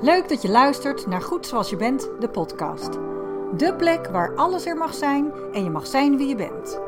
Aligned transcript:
Leuk 0.00 0.28
dat 0.28 0.42
je 0.42 0.48
luistert 0.48 1.06
naar 1.06 1.22
Goed 1.22 1.46
Zoals 1.46 1.70
Je 1.70 1.76
Bent, 1.76 2.10
de 2.18 2.28
podcast. 2.28 2.92
De 3.56 3.74
plek 3.76 4.06
waar 4.06 4.34
alles 4.34 4.66
er 4.66 4.76
mag 4.76 4.94
zijn 4.94 5.32
en 5.52 5.64
je 5.64 5.70
mag 5.70 5.86
zijn 5.86 6.16
wie 6.16 6.28
je 6.28 6.34
bent. 6.34 6.80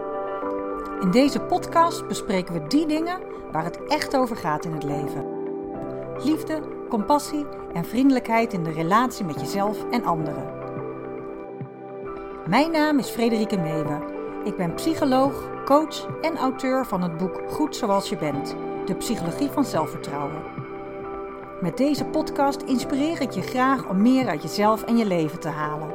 In 1.00 1.10
deze 1.10 1.40
podcast 1.40 2.06
bespreken 2.06 2.54
we 2.54 2.66
die 2.66 2.86
dingen 2.86 3.20
waar 3.52 3.64
het 3.64 3.84
echt 3.86 4.16
over 4.16 4.36
gaat 4.36 4.64
in 4.64 4.72
het 4.72 4.82
leven. 4.82 5.24
Liefde, 6.24 6.60
compassie 6.88 7.46
en 7.72 7.84
vriendelijkheid 7.84 8.52
in 8.52 8.62
de 8.62 8.72
relatie 8.72 9.24
met 9.24 9.40
jezelf 9.40 9.84
en 9.90 10.04
anderen. 10.04 10.52
Mijn 12.48 12.70
naam 12.70 12.98
is 12.98 13.08
Frederike 13.08 13.58
Meewe. 13.58 13.98
Ik 14.44 14.56
ben 14.56 14.74
psycholoog, 14.74 15.64
coach 15.64 16.06
en 16.20 16.36
auteur 16.36 16.86
van 16.86 17.02
het 17.02 17.16
boek 17.16 17.42
Goed 17.48 17.76
Zoals 17.76 18.08
Je 18.08 18.16
Bent, 18.16 18.56
de 18.86 18.94
psychologie 18.94 19.50
van 19.50 19.64
zelfvertrouwen. 19.64 20.39
Met 21.60 21.76
deze 21.76 22.04
podcast 22.04 22.62
inspireer 22.62 23.20
ik 23.20 23.30
je 23.30 23.42
graag 23.42 23.88
om 23.88 24.02
meer 24.02 24.28
uit 24.28 24.42
jezelf 24.42 24.82
en 24.82 24.96
je 24.96 25.06
leven 25.06 25.40
te 25.40 25.48
halen. 25.48 25.94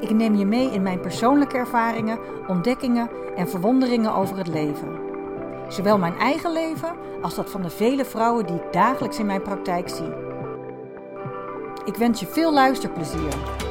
Ik 0.00 0.10
neem 0.10 0.34
je 0.34 0.46
mee 0.46 0.70
in 0.70 0.82
mijn 0.82 1.00
persoonlijke 1.00 1.56
ervaringen, 1.56 2.18
ontdekkingen 2.46 3.10
en 3.36 3.48
verwonderingen 3.48 4.14
over 4.14 4.36
het 4.36 4.48
leven. 4.48 4.98
Zowel 5.68 5.98
mijn 5.98 6.18
eigen 6.18 6.52
leven 6.52 6.96
als 7.22 7.34
dat 7.34 7.50
van 7.50 7.62
de 7.62 7.70
vele 7.70 8.04
vrouwen 8.04 8.46
die 8.46 8.56
ik 8.56 8.72
dagelijks 8.72 9.18
in 9.18 9.26
mijn 9.26 9.42
praktijk 9.42 9.88
zie. 9.88 10.12
Ik 11.84 11.94
wens 11.96 12.20
je 12.20 12.26
veel 12.26 12.52
luisterplezier. 12.52 13.66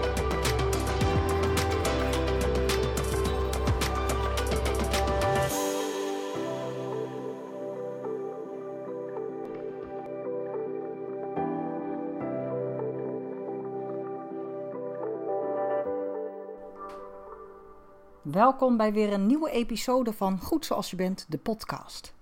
Welkom 18.37 18.77
bij 18.77 18.93
weer 18.93 19.13
een 19.13 19.25
nieuwe 19.25 19.51
episode 19.51 20.13
van 20.13 20.39
Goed 20.39 20.65
Zoals 20.65 20.89
Je 20.89 20.95
Bent, 20.95 21.25
de 21.29 21.37
podcast. 21.37 22.13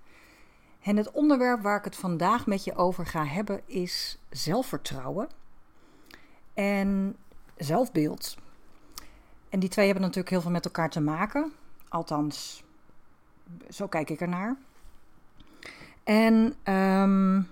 En 0.82 0.96
het 0.96 1.10
onderwerp 1.10 1.62
waar 1.62 1.78
ik 1.78 1.84
het 1.84 1.96
vandaag 1.96 2.46
met 2.46 2.64
je 2.64 2.74
over 2.74 3.06
ga 3.06 3.24
hebben 3.24 3.60
is 3.66 4.18
zelfvertrouwen 4.30 5.28
en 6.54 7.16
zelfbeeld. 7.56 8.36
En 9.48 9.60
die 9.60 9.68
twee 9.68 9.84
hebben 9.84 10.02
natuurlijk 10.04 10.30
heel 10.30 10.40
veel 10.40 10.50
met 10.50 10.64
elkaar 10.64 10.90
te 10.90 11.00
maken. 11.00 11.52
Althans, 11.88 12.64
zo 13.70 13.86
kijk 13.86 14.10
ik 14.10 14.20
ernaar. 14.20 14.56
En 16.04 16.54
um, 16.74 17.50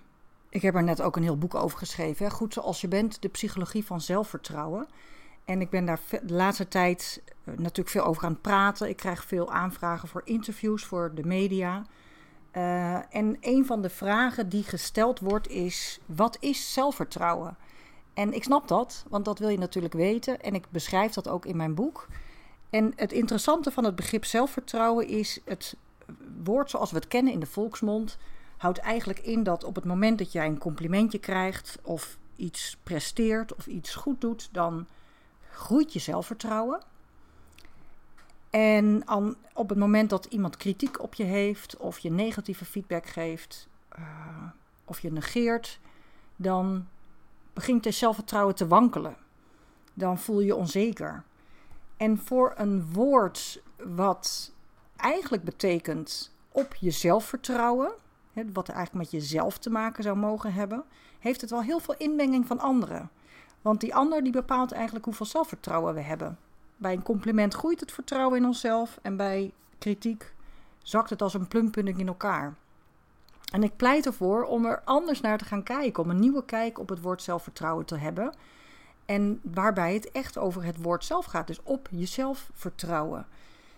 ik 0.49 0.63
heb 0.63 0.75
er 0.75 0.83
net 0.83 1.03
ook 1.03 1.17
een 1.17 1.23
heel 1.23 1.39
boek 1.39 1.55
over 1.55 1.79
geschreven. 1.79 2.27
Hè? 2.27 2.33
Goed 2.33 2.53
zoals 2.53 2.81
je 2.81 2.89
bent, 2.89 3.23
de 3.23 3.29
psychologie 3.29 3.85
van 3.85 4.01
zelfvertrouwen. 4.01 4.87
En 5.45 5.61
ik 5.61 5.71
ben 5.71 5.85
daar 5.85 6.01
de 6.23 6.35
laatste 6.35 6.69
tijd 6.69 7.23
eh, 7.45 7.55
natuurlijk 7.55 7.89
veel 7.89 8.05
over 8.05 8.25
aan 8.25 8.33
het 8.33 8.41
praten. 8.41 8.89
Ik 8.89 8.97
krijg 8.97 9.25
veel 9.25 9.53
aanvragen 9.53 10.09
voor 10.09 10.23
interviews 10.25 10.85
voor 10.85 11.15
de 11.15 11.25
media. 11.25 11.85
Uh, 12.57 13.15
en 13.15 13.37
een 13.41 13.67
van 13.67 13.83
de 13.83 13.91
vragen 13.91 14.49
die 14.49 14.63
gesteld 14.63 15.21
wordt 15.21 15.49
is: 15.49 16.01
wat 16.07 16.37
is 16.41 16.73
zelfvertrouwen? 16.73 17.57
En 18.15 18.33
ik 18.33 18.45
snap 18.45 18.69
dat, 18.69 19.05
want 19.09 19.25
dat 19.25 19.39
wil 19.39 19.49
je 19.49 19.59
natuurlijk 19.59 19.95
weten. 19.95 20.41
En 20.41 20.55
ik 20.55 20.71
beschrijf 20.71 21.13
dat 21.13 21.29
ook 21.29 21.47
in 21.47 21.57
mijn 21.57 21.75
boek. 21.75 22.07
En 22.71 22.93
het 22.97 23.13
interessante 23.13 23.71
van 23.71 23.85
het 23.85 23.97
begrip 23.97 24.25
zelfvertrouwen 24.25 25.09
is 25.09 25.41
het 25.45 25.77
woord 26.45 26.71
zoals 26.71 26.91
we 26.91 26.97
het 26.97 27.09
kennen 27.09 27.33
in 27.33 27.41
de 27.41 27.47
volksmond. 27.47 28.19
Houdt 28.57 28.79
eigenlijk 28.79 29.19
in 29.19 29.43
dat 29.43 29.65
op 29.65 29.75
het 29.75 29.85
moment 29.85 30.19
dat 30.19 30.33
jij 30.33 30.47
een 30.47 30.59
complimentje 30.59 31.19
krijgt 31.19 31.79
of 31.83 32.19
iets 32.37 32.77
presteert 32.83 33.55
of 33.55 33.67
iets 33.67 33.95
goed 33.95 34.21
doet, 34.21 34.49
dan 34.53 34.87
groeit 35.55 35.93
je 35.93 35.99
zelfvertrouwen. 35.99 36.83
En 38.51 39.03
op 39.53 39.69
het 39.69 39.79
moment 39.79 40.11
dat 40.11 40.25
iemand 40.25 40.57
kritiek 40.57 41.03
op 41.03 41.15
je 41.15 41.25
heeft, 41.25 41.77
of 41.77 41.99
je 41.99 42.11
negatieve 42.11 42.65
feedback 42.65 43.07
geeft, 43.07 43.69
uh, 43.99 44.05
of 44.85 45.01
je 45.01 45.13
negeert, 45.13 45.81
dan 46.37 46.87
begint 47.53 47.85
je 47.85 47.91
zelfvertrouwen 47.91 48.55
te 48.55 48.67
wankelen. 48.67 49.17
Dan 49.95 50.19
voel 50.19 50.41
je 50.41 50.47
je 50.47 50.55
onzeker. 50.55 51.25
En 51.97 52.19
voor 52.19 52.53
een 52.57 52.93
woord 52.93 53.63
wat 53.77 54.53
eigenlijk 54.97 55.45
betekent 55.45 56.35
op 56.49 56.75
jezelf 56.75 57.25
vertrouwen, 57.25 57.93
wat 58.53 58.69
eigenlijk 58.69 59.11
met 59.11 59.21
jezelf 59.23 59.59
te 59.59 59.71
maken 59.71 60.03
zou 60.03 60.17
mogen 60.17 60.53
hebben, 60.53 60.85
heeft 61.19 61.41
het 61.41 61.51
wel 61.51 61.63
heel 61.63 61.79
veel 61.79 61.95
inmenging 61.99 62.47
van 62.47 62.59
anderen. 62.59 63.11
Want 63.65 63.81
die 63.81 63.95
ander 63.95 64.23
die 64.23 64.33
bepaalt 64.33 64.73
eigenlijk 64.73 65.05
hoeveel 65.05 65.27
zelfvertrouwen 65.27 65.95
we 65.95 66.01
hebben. 66.01 66.39
Bij 66.77 66.93
een 66.93 67.03
compliment 67.03 67.55
groeit 67.55 67.81
het 67.81 67.93
vertrouwen 67.93 68.39
in 68.39 68.45
onszelf 68.45 68.99
en 69.03 69.17
bij 69.17 69.53
kritiek 69.79 70.33
zakt 70.83 71.11
het 71.11 71.23
als 71.23 71.35
een 71.35 71.49
plumppudding 71.49 71.99
in 71.99 72.07
elkaar. 72.07 72.55
En 73.53 73.63
ik 73.63 73.77
pleit 73.77 74.07
ervoor 74.07 74.45
om 74.45 74.65
er 74.65 74.83
anders 74.85 75.21
naar 75.21 75.39
te 75.39 75.45
gaan 75.45 75.63
kijken, 75.63 76.03
om 76.03 76.11
een 76.11 76.19
nieuwe 76.19 76.45
kijk 76.45 76.79
op 76.79 76.89
het 76.89 77.01
woord 77.01 77.23
zelfvertrouwen 77.23 77.85
te 77.85 77.97
hebben. 77.97 78.35
En 79.05 79.41
waarbij 79.43 79.95
het 79.95 80.11
echt 80.11 80.39
over 80.39 80.65
het 80.65 80.83
woord 80.83 81.05
zelf 81.05 81.25
gaat, 81.25 81.47
dus 81.47 81.63
op 81.63 81.89
jezelf 81.91 82.51
vertrouwen. 82.53 83.27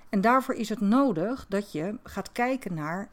En 0.08 0.20
daarvoor 0.20 0.54
is 0.54 0.68
het 0.68 0.80
nodig 0.80 1.46
dat 1.48 1.72
je 1.72 1.98
gaat 2.02 2.32
kijken 2.32 2.74
naar 2.74 3.08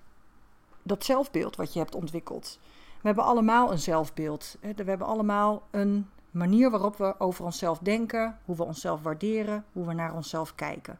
dat 0.83 1.05
zelfbeeld 1.05 1.55
wat 1.55 1.73
je 1.73 1.79
hebt 1.79 1.95
ontwikkeld. 1.95 2.59
We 3.01 3.07
hebben 3.07 3.23
allemaal 3.23 3.71
een 3.71 3.79
zelfbeeld. 3.79 4.57
We 4.61 4.83
hebben 4.83 5.07
allemaal 5.07 5.67
een 5.71 6.07
manier 6.33 6.69
waarop 6.69 6.97
we 6.97 7.19
over 7.19 7.45
onszelf 7.45 7.79
denken, 7.79 8.39
hoe 8.45 8.55
we 8.55 8.63
onszelf 8.63 9.01
waarderen, 9.01 9.65
hoe 9.71 9.85
we 9.85 9.93
naar 9.93 10.13
onszelf 10.13 10.55
kijken. 10.55 10.99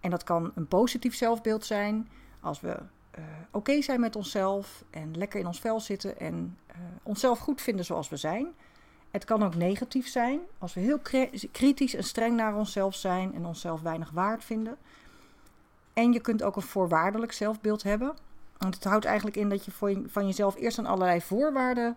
En 0.00 0.10
dat 0.10 0.24
kan 0.24 0.52
een 0.54 0.68
positief 0.68 1.14
zelfbeeld 1.14 1.64
zijn 1.64 2.08
als 2.40 2.60
we 2.60 2.76
uh, 3.18 3.24
oké 3.50 3.82
zijn 3.82 4.00
met 4.00 4.16
onszelf 4.16 4.84
en 4.90 5.16
lekker 5.16 5.40
in 5.40 5.46
ons 5.46 5.60
vel 5.60 5.80
zitten 5.80 6.20
en 6.20 6.58
uh, 6.70 6.76
onszelf 7.02 7.38
goed 7.38 7.60
vinden 7.62 7.84
zoals 7.84 8.08
we 8.08 8.16
zijn. 8.16 8.46
Het 9.10 9.24
kan 9.24 9.42
ook 9.42 9.54
negatief 9.54 10.08
zijn 10.08 10.40
als 10.58 10.74
we 10.74 10.80
heel 10.80 11.00
kritisch 11.52 11.94
en 11.94 12.04
streng 12.04 12.36
naar 12.36 12.56
onszelf 12.56 12.94
zijn 12.94 13.34
en 13.34 13.46
onszelf 13.46 13.80
weinig 13.80 14.10
waard 14.10 14.44
vinden. 14.44 14.76
En 15.92 16.12
je 16.12 16.20
kunt 16.20 16.42
ook 16.42 16.56
een 16.56 16.62
voorwaardelijk 16.62 17.32
zelfbeeld 17.32 17.82
hebben. 17.82 18.14
Want 18.58 18.74
het 18.74 18.84
houdt 18.84 19.04
eigenlijk 19.04 19.36
in 19.36 19.48
dat 19.48 19.64
je, 19.64 19.70
van 20.06 20.26
jezelf 20.26 20.56
eerst 20.56 20.78
aan 20.78 20.86
allerlei 20.86 21.20
voorwaarden 21.20 21.96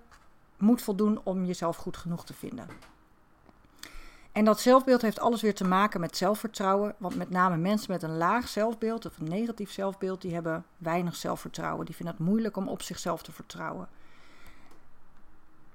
moet 0.57 0.81
voldoen 0.81 1.19
om 1.23 1.45
jezelf 1.45 1.77
goed 1.77 1.97
genoeg 1.97 2.25
te 2.25 2.33
vinden. 2.33 2.67
En 4.31 4.45
dat 4.45 4.59
zelfbeeld 4.59 5.01
heeft 5.01 5.19
alles 5.19 5.41
weer 5.41 5.55
te 5.55 5.67
maken 5.67 5.99
met 5.99 6.17
zelfvertrouwen. 6.17 6.95
Want 6.97 7.15
met 7.15 7.29
name 7.29 7.57
mensen 7.57 7.91
met 7.91 8.03
een 8.03 8.17
laag 8.17 8.47
zelfbeeld 8.47 9.05
of 9.05 9.17
een 9.17 9.29
negatief 9.29 9.71
zelfbeeld, 9.71 10.21
die 10.21 10.33
hebben 10.33 10.65
weinig 10.77 11.15
zelfvertrouwen. 11.15 11.85
Die 11.85 11.95
vinden 11.95 12.15
het 12.15 12.25
moeilijk 12.25 12.57
om 12.57 12.67
op 12.67 12.81
zichzelf 12.81 13.21
te 13.21 13.31
vertrouwen. 13.31 13.87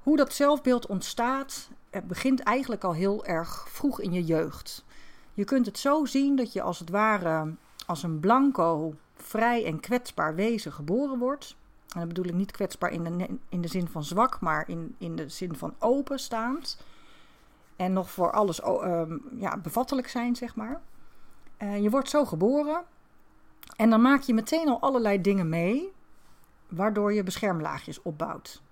Hoe 0.02 0.16
dat 0.16 0.32
zelfbeeld 0.32 0.86
ontstaat, 0.86 1.68
het 1.90 2.08
begint 2.08 2.40
eigenlijk 2.40 2.84
al 2.84 2.94
heel 2.94 3.24
erg 3.24 3.68
vroeg 3.68 4.00
in 4.00 4.12
je 4.12 4.24
jeugd. 4.24 4.84
Je 5.34 5.44
kunt 5.44 5.66
het 5.66 5.78
zo 5.78 6.04
zien 6.04 6.36
dat 6.36 6.52
je 6.52 6.62
als 6.62 6.78
het 6.78 6.90
ware 6.90 7.54
als 7.86 8.02
een 8.02 8.20
blanco, 8.20 8.94
vrij 9.14 9.64
en 9.64 9.80
kwetsbaar 9.80 10.34
wezen 10.34 10.72
geboren 10.72 11.18
wordt. 11.18 11.56
En 11.94 11.98
dat 11.98 12.08
bedoel 12.08 12.24
ik 12.24 12.34
niet 12.34 12.50
kwetsbaar 12.50 12.92
in 12.92 13.04
de, 13.04 13.28
in 13.48 13.60
de 13.60 13.68
zin 13.68 13.88
van 13.88 14.04
zwak, 14.04 14.40
maar 14.40 14.68
in, 14.68 14.94
in 14.98 15.16
de 15.16 15.28
zin 15.28 15.56
van 15.56 15.74
openstaand. 15.78 16.78
En 17.76 17.92
nog 17.92 18.10
voor 18.10 18.32
alles 18.32 18.60
uh, 18.60 19.02
ja, 19.36 19.56
bevattelijk 19.56 20.08
zijn, 20.08 20.36
zeg 20.36 20.54
maar. 20.54 20.80
Uh, 21.58 21.82
je 21.82 21.90
wordt 21.90 22.08
zo 22.08 22.24
geboren. 22.24 22.82
En 23.76 23.90
dan 23.90 24.02
maak 24.02 24.22
je 24.22 24.34
meteen 24.34 24.68
al 24.68 24.80
allerlei 24.80 25.20
dingen 25.20 25.48
mee, 25.48 25.92
waardoor 26.68 27.12
je 27.12 27.22
beschermlaagjes 27.22 28.02
opbouwt. 28.02 28.62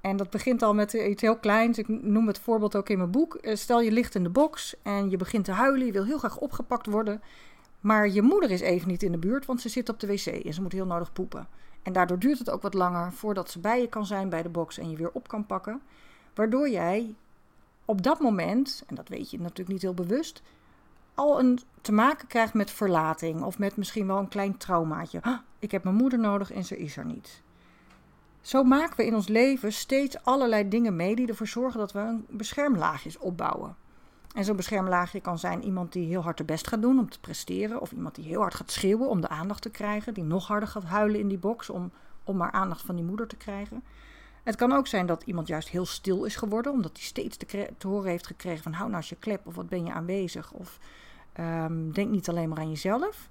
En 0.00 0.16
dat 0.16 0.30
begint 0.30 0.62
al 0.62 0.74
met 0.74 0.92
iets 0.92 1.22
heel 1.22 1.38
kleins. 1.38 1.78
Ik 1.78 1.88
noem 1.88 2.26
het 2.26 2.38
voorbeeld 2.38 2.76
ook 2.76 2.88
in 2.88 2.98
mijn 2.98 3.10
boek. 3.10 3.34
Eh, 3.34 3.56
stel 3.56 3.80
je 3.80 3.92
ligt 3.92 4.14
in 4.14 4.22
de 4.22 4.28
box 4.30 4.74
en 4.82 5.10
je 5.10 5.16
begint 5.16 5.44
te 5.44 5.52
huilen. 5.52 5.86
Je 5.86 5.92
wil 5.92 6.04
heel 6.04 6.18
graag 6.18 6.38
opgepakt 6.38 6.86
worden. 6.86 7.22
Maar 7.80 8.08
je 8.08 8.22
moeder 8.22 8.50
is 8.50 8.60
even 8.60 8.88
niet 8.88 9.02
in 9.02 9.12
de 9.12 9.18
buurt, 9.18 9.46
want 9.46 9.60
ze 9.60 9.68
zit 9.68 9.88
op 9.88 10.00
de 10.00 10.06
wc 10.06 10.26
en 10.26 10.54
ze 10.54 10.62
moet 10.62 10.72
heel 10.72 10.86
nodig 10.86 11.12
poepen. 11.12 11.48
En 11.82 11.92
daardoor 11.92 12.18
duurt 12.18 12.38
het 12.38 12.50
ook 12.50 12.62
wat 12.62 12.74
langer 12.74 13.12
voordat 13.12 13.50
ze 13.50 13.58
bij 13.58 13.80
je 13.80 13.88
kan 13.88 14.06
zijn 14.06 14.28
bij 14.28 14.42
de 14.42 14.48
box 14.48 14.78
en 14.78 14.90
je 14.90 14.96
weer 14.96 15.10
op 15.12 15.28
kan 15.28 15.46
pakken. 15.46 15.82
Waardoor 16.34 16.68
jij 16.68 17.14
op 17.84 18.02
dat 18.02 18.20
moment, 18.20 18.82
en 18.86 18.94
dat 18.94 19.08
weet 19.08 19.30
je 19.30 19.40
natuurlijk 19.40 19.68
niet 19.68 19.82
heel 19.82 19.94
bewust, 19.94 20.42
al 21.14 21.38
een 21.38 21.60
te 21.80 21.92
maken 21.92 22.28
krijgt 22.28 22.54
met 22.54 22.70
verlating 22.70 23.42
of 23.42 23.58
met 23.58 23.76
misschien 23.76 24.06
wel 24.06 24.18
een 24.18 24.28
klein 24.28 24.56
traumaatje. 24.56 25.20
ik 25.58 25.70
heb 25.70 25.84
mijn 25.84 25.96
moeder 25.96 26.18
nodig 26.18 26.52
en 26.52 26.64
ze 26.64 26.78
is 26.78 26.96
er 26.96 27.04
niet. 27.04 27.42
Zo 28.40 28.62
maken 28.62 28.96
we 28.96 29.06
in 29.06 29.14
ons 29.14 29.28
leven 29.28 29.72
steeds 29.72 30.24
allerlei 30.24 30.68
dingen 30.68 30.96
mee 30.96 31.16
die 31.16 31.28
ervoor 31.28 31.46
zorgen 31.46 31.78
dat 31.78 31.92
we 31.92 31.98
een 31.98 32.26
beschermlaagjes 32.28 33.18
opbouwen. 33.18 33.76
En 34.34 34.44
zo'n 34.44 34.56
beschermlaagje 34.56 35.20
kan 35.20 35.38
zijn 35.38 35.62
iemand 35.62 35.92
die 35.92 36.06
heel 36.06 36.22
hard 36.22 36.38
de 36.38 36.44
best 36.44 36.66
gaat 36.66 36.82
doen 36.82 36.98
om 36.98 37.10
te 37.10 37.20
presteren. 37.20 37.80
Of 37.80 37.92
iemand 37.92 38.14
die 38.14 38.24
heel 38.24 38.40
hard 38.40 38.54
gaat 38.54 38.70
schreeuwen 38.70 39.08
om 39.08 39.20
de 39.20 39.28
aandacht 39.28 39.62
te 39.62 39.70
krijgen. 39.70 40.14
Die 40.14 40.24
nog 40.24 40.46
harder 40.46 40.68
gaat 40.68 40.84
huilen 40.84 41.20
in 41.20 41.28
die 41.28 41.38
box 41.38 41.70
om, 41.70 41.90
om 42.24 42.36
maar 42.36 42.50
aandacht 42.50 42.82
van 42.82 42.96
die 42.96 43.04
moeder 43.04 43.26
te 43.26 43.36
krijgen. 43.36 43.82
Het 44.42 44.56
kan 44.56 44.72
ook 44.72 44.86
zijn 44.86 45.06
dat 45.06 45.22
iemand 45.22 45.48
juist 45.48 45.68
heel 45.68 45.86
stil 45.86 46.24
is 46.24 46.36
geworden, 46.36 46.72
omdat 46.72 46.90
hij 46.92 47.02
steeds 47.02 47.36
te, 47.36 47.68
te 47.78 47.88
horen 47.88 48.10
heeft 48.10 48.26
gekregen 48.26 48.62
van 48.62 48.72
hou 48.72 48.86
nou 48.86 49.00
eens 49.00 49.08
je 49.08 49.16
klep 49.16 49.46
of 49.46 49.54
wat 49.54 49.68
ben 49.68 49.84
je 49.84 49.92
aanwezig 49.92 50.52
of 50.52 50.78
um, 51.40 51.92
denk 51.92 52.10
niet 52.10 52.28
alleen 52.28 52.48
maar 52.48 52.58
aan 52.58 52.68
jezelf. 52.68 53.28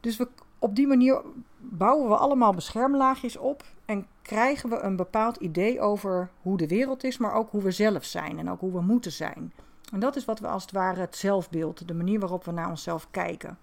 Dus 0.00 0.16
we, 0.16 0.28
op 0.58 0.76
die 0.76 0.86
manier 0.86 1.22
bouwen 1.58 2.08
we 2.08 2.16
allemaal 2.16 2.54
beschermlaagjes 2.54 3.36
op 3.36 3.64
en 3.84 4.06
krijgen 4.22 4.70
we 4.70 4.78
een 4.78 4.96
bepaald 4.96 5.36
idee 5.36 5.80
over 5.80 6.30
hoe 6.42 6.56
de 6.56 6.66
wereld 6.66 7.04
is, 7.04 7.18
maar 7.18 7.32
ook 7.32 7.50
hoe 7.50 7.62
we 7.62 7.70
zelf 7.70 8.04
zijn 8.04 8.38
en 8.38 8.50
ook 8.50 8.60
hoe 8.60 8.72
we 8.72 8.80
moeten 8.80 9.12
zijn. 9.12 9.52
En 9.92 10.00
dat 10.00 10.16
is 10.16 10.24
wat 10.24 10.38
we 10.38 10.46
als 10.46 10.62
het 10.62 10.72
ware 10.72 11.00
het 11.00 11.16
zelfbeeld, 11.16 11.88
de 11.88 11.94
manier 11.94 12.20
waarop 12.20 12.44
we 12.44 12.52
naar 12.52 12.68
onszelf 12.68 13.08
kijken. 13.10 13.58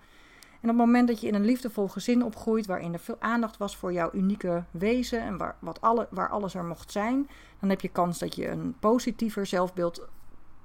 En 0.63 0.69
op 0.69 0.75
het 0.77 0.85
moment 0.85 1.07
dat 1.07 1.21
je 1.21 1.27
in 1.27 1.35
een 1.35 1.45
liefdevol 1.45 1.87
gezin 1.87 2.23
opgroeit, 2.23 2.65
waarin 2.65 2.93
er 2.93 2.99
veel 2.99 3.17
aandacht 3.19 3.57
was 3.57 3.77
voor 3.77 3.93
jouw 3.93 4.09
unieke 4.13 4.63
wezen 4.71 5.21
en 5.21 5.37
waar, 5.37 5.55
wat 5.59 5.81
alle, 5.81 6.07
waar 6.09 6.29
alles 6.29 6.55
er 6.55 6.63
mocht 6.63 6.91
zijn, 6.91 7.29
dan 7.59 7.69
heb 7.69 7.81
je 7.81 7.87
kans 7.87 8.19
dat 8.19 8.35
je 8.35 8.49
een 8.49 8.75
positiever 8.79 9.45
zelfbeeld 9.45 10.07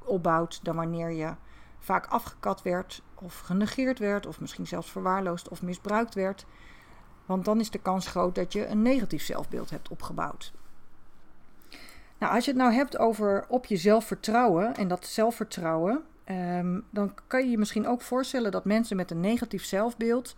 opbouwt 0.04 0.64
dan 0.64 0.76
wanneer 0.76 1.10
je 1.10 1.34
vaak 1.78 2.06
afgekat 2.06 2.62
werd 2.62 3.02
of 3.14 3.38
genegeerd 3.38 3.98
werd, 3.98 4.26
of 4.26 4.40
misschien 4.40 4.66
zelfs 4.66 4.90
verwaarloosd 4.90 5.48
of 5.48 5.62
misbruikt 5.62 6.14
werd. 6.14 6.46
Want 7.26 7.44
dan 7.44 7.60
is 7.60 7.70
de 7.70 7.78
kans 7.78 8.06
groot 8.06 8.34
dat 8.34 8.52
je 8.52 8.66
een 8.66 8.82
negatief 8.82 9.22
zelfbeeld 9.22 9.70
hebt 9.70 9.88
opgebouwd. 9.88 10.52
Nou, 12.18 12.34
als 12.34 12.44
je 12.44 12.50
het 12.50 12.60
nou 12.60 12.72
hebt 12.72 12.98
over 12.98 13.44
op 13.48 13.66
jezelf 13.66 14.04
vertrouwen 14.04 14.74
en 14.74 14.88
dat 14.88 15.06
zelfvertrouwen, 15.06 16.02
um, 16.30 16.84
dan 16.90 17.14
kan 17.26 17.44
je 17.44 17.50
je 17.50 17.58
misschien 17.58 17.86
ook 17.86 18.02
voorstellen 18.02 18.50
dat 18.50 18.64
mensen 18.64 18.96
met 18.96 19.10
een 19.10 19.20
negatief 19.20 19.64
zelfbeeld 19.64 20.36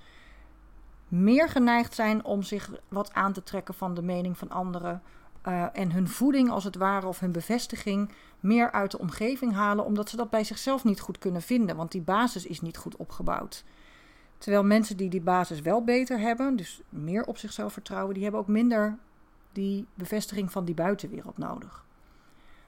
meer 1.08 1.48
geneigd 1.48 1.94
zijn 1.94 2.24
om 2.24 2.42
zich 2.42 2.70
wat 2.88 3.14
aan 3.14 3.32
te 3.32 3.42
trekken 3.42 3.74
van 3.74 3.94
de 3.94 4.02
mening 4.02 4.38
van 4.38 4.50
anderen. 4.50 5.02
Uh, 5.48 5.66
en 5.72 5.92
hun 5.92 6.08
voeding 6.08 6.50
als 6.50 6.64
het 6.64 6.76
ware 6.76 7.06
of 7.06 7.20
hun 7.20 7.32
bevestiging 7.32 8.10
meer 8.40 8.70
uit 8.72 8.90
de 8.90 8.98
omgeving 8.98 9.52
halen, 9.52 9.84
omdat 9.84 10.08
ze 10.08 10.16
dat 10.16 10.30
bij 10.30 10.44
zichzelf 10.44 10.84
niet 10.84 11.00
goed 11.00 11.18
kunnen 11.18 11.42
vinden, 11.42 11.76
want 11.76 11.92
die 11.92 12.02
basis 12.02 12.46
is 12.46 12.60
niet 12.60 12.76
goed 12.76 12.96
opgebouwd. 12.96 13.64
Terwijl 14.38 14.64
mensen 14.64 14.96
die 14.96 15.10
die 15.10 15.20
basis 15.20 15.60
wel 15.60 15.84
beter 15.84 16.18
hebben, 16.18 16.56
dus 16.56 16.82
meer 16.88 17.24
op 17.24 17.38
zichzelf 17.38 17.72
vertrouwen, 17.72 18.14
die 18.14 18.22
hebben 18.22 18.40
ook 18.40 18.46
minder 18.46 18.98
die 19.52 19.86
bevestiging 19.94 20.52
van 20.52 20.64
die 20.64 20.74
buitenwereld 20.74 21.38
nodig. 21.38 21.84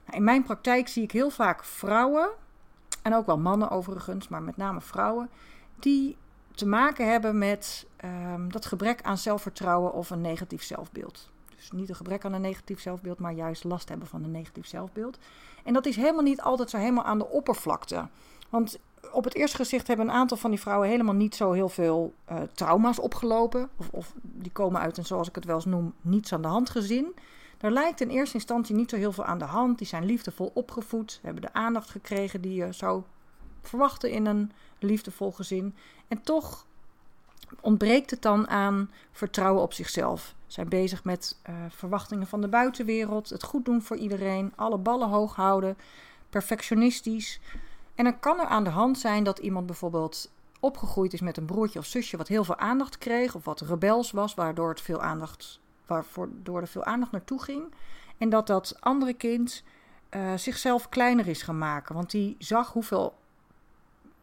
Nou, 0.05 0.17
in 0.17 0.23
mijn 0.23 0.43
praktijk 0.43 0.87
zie 0.87 1.03
ik 1.03 1.11
heel 1.11 1.29
vaak 1.29 1.63
vrouwen, 1.63 2.29
en 3.01 3.15
ook 3.15 3.25
wel 3.25 3.37
mannen 3.37 3.69
overigens, 3.69 4.27
maar 4.27 4.43
met 4.43 4.57
name 4.57 4.81
vrouwen, 4.81 5.29
die 5.79 6.17
te 6.51 6.67
maken 6.67 7.11
hebben 7.11 7.37
met 7.37 7.87
um, 8.33 8.51
dat 8.51 8.65
gebrek 8.65 9.01
aan 9.01 9.17
zelfvertrouwen 9.17 9.93
of 9.93 10.09
een 10.09 10.21
negatief 10.21 10.63
zelfbeeld. 10.63 11.29
Dus 11.55 11.71
niet 11.71 11.89
een 11.89 11.95
gebrek 11.95 12.25
aan 12.25 12.33
een 12.33 12.41
negatief 12.41 12.81
zelfbeeld, 12.81 13.19
maar 13.19 13.31
juist 13.31 13.63
last 13.63 13.89
hebben 13.89 14.07
van 14.07 14.23
een 14.23 14.31
negatief 14.31 14.67
zelfbeeld. 14.67 15.17
En 15.63 15.73
dat 15.73 15.85
is 15.85 15.95
helemaal 15.95 16.23
niet 16.23 16.41
altijd 16.41 16.69
zo 16.69 16.77
helemaal 16.77 17.03
aan 17.03 17.17
de 17.17 17.27
oppervlakte. 17.27 18.07
Want 18.49 18.79
op 19.11 19.23
het 19.23 19.35
eerste 19.35 19.57
gezicht 19.57 19.87
hebben 19.87 20.07
een 20.07 20.13
aantal 20.13 20.37
van 20.37 20.49
die 20.49 20.59
vrouwen 20.59 20.89
helemaal 20.89 21.13
niet 21.13 21.35
zo 21.35 21.51
heel 21.51 21.69
veel 21.69 22.13
uh, 22.31 22.37
trauma's 22.53 22.99
opgelopen. 22.99 23.69
Of, 23.77 23.89
of, 23.91 24.13
die 24.21 24.51
komen 24.51 24.81
uit 24.81 24.97
een, 24.97 25.05
zoals 25.05 25.27
ik 25.27 25.35
het 25.35 25.45
wel 25.45 25.55
eens 25.55 25.65
noem, 25.65 25.93
niets 26.01 26.33
aan 26.33 26.41
de 26.41 26.47
hand 26.47 26.69
gezin. 26.69 27.15
Daar 27.57 27.71
lijkt 27.71 28.01
in 28.01 28.09
eerste 28.09 28.35
instantie 28.35 28.75
niet 28.75 28.89
zo 28.89 28.95
heel 28.95 29.11
veel 29.11 29.25
aan 29.25 29.37
de 29.37 29.45
hand. 29.45 29.77
Die 29.77 29.87
zijn 29.87 30.05
liefdevol 30.05 30.51
opgevoed, 30.53 31.19
hebben 31.21 31.41
de 31.41 31.53
aandacht 31.53 31.89
gekregen 31.89 32.41
die 32.41 32.53
je 32.53 32.71
zou 32.71 33.03
verwachten 33.61 34.11
in 34.11 34.25
een 34.25 34.51
liefdevol 34.79 35.31
gezin. 35.31 35.75
En 36.07 36.21
toch 36.21 36.65
ontbreekt 37.61 38.11
het 38.11 38.21
dan 38.21 38.47
aan 38.47 38.91
vertrouwen 39.11 39.61
op 39.61 39.73
zichzelf. 39.73 40.35
Zijn 40.47 40.69
bezig 40.69 41.03
met 41.03 41.37
uh, 41.49 41.55
verwachtingen 41.69 42.27
van 42.27 42.41
de 42.41 42.47
buitenwereld, 42.47 43.29
het 43.29 43.43
goed 43.43 43.65
doen 43.65 43.81
voor 43.81 43.97
iedereen, 43.97 44.53
alle 44.55 44.77
ballen 44.77 45.09
hoog 45.09 45.35
houden, 45.35 45.77
perfectionistisch. 46.29 47.39
En 47.95 48.03
dan 48.03 48.19
kan 48.19 48.39
er 48.39 48.45
aan 48.45 48.63
de 48.63 48.69
hand 48.69 48.99
zijn 48.99 49.23
dat 49.23 49.39
iemand 49.39 49.65
bijvoorbeeld 49.65 50.31
opgegroeid 50.59 51.13
is 51.13 51.21
met 51.21 51.37
een 51.37 51.45
broertje 51.45 51.79
of 51.79 51.85
zusje 51.85 52.17
wat 52.17 52.27
heel 52.27 52.43
veel 52.43 52.57
aandacht 52.57 52.97
kreeg, 52.97 53.35
of 53.35 53.45
wat 53.45 53.61
rebels 53.61 54.11
was, 54.11 54.33
waardoor, 54.33 54.69
het 54.69 54.81
veel 54.81 55.01
aandacht, 55.01 55.59
waardoor 55.85 56.61
er 56.61 56.67
veel 56.67 56.83
aandacht 56.83 57.11
naartoe 57.11 57.41
ging. 57.41 57.73
En 58.17 58.29
dat 58.29 58.47
dat 58.47 58.75
andere 58.79 59.13
kind 59.13 59.63
uh, 60.11 60.33
zichzelf 60.35 60.89
kleiner 60.89 61.27
is 61.27 61.41
gaan 61.41 61.57
maken. 61.57 61.95
Want 61.95 62.11
die 62.11 62.35
zag 62.39 62.73
hoeveel 62.73 63.13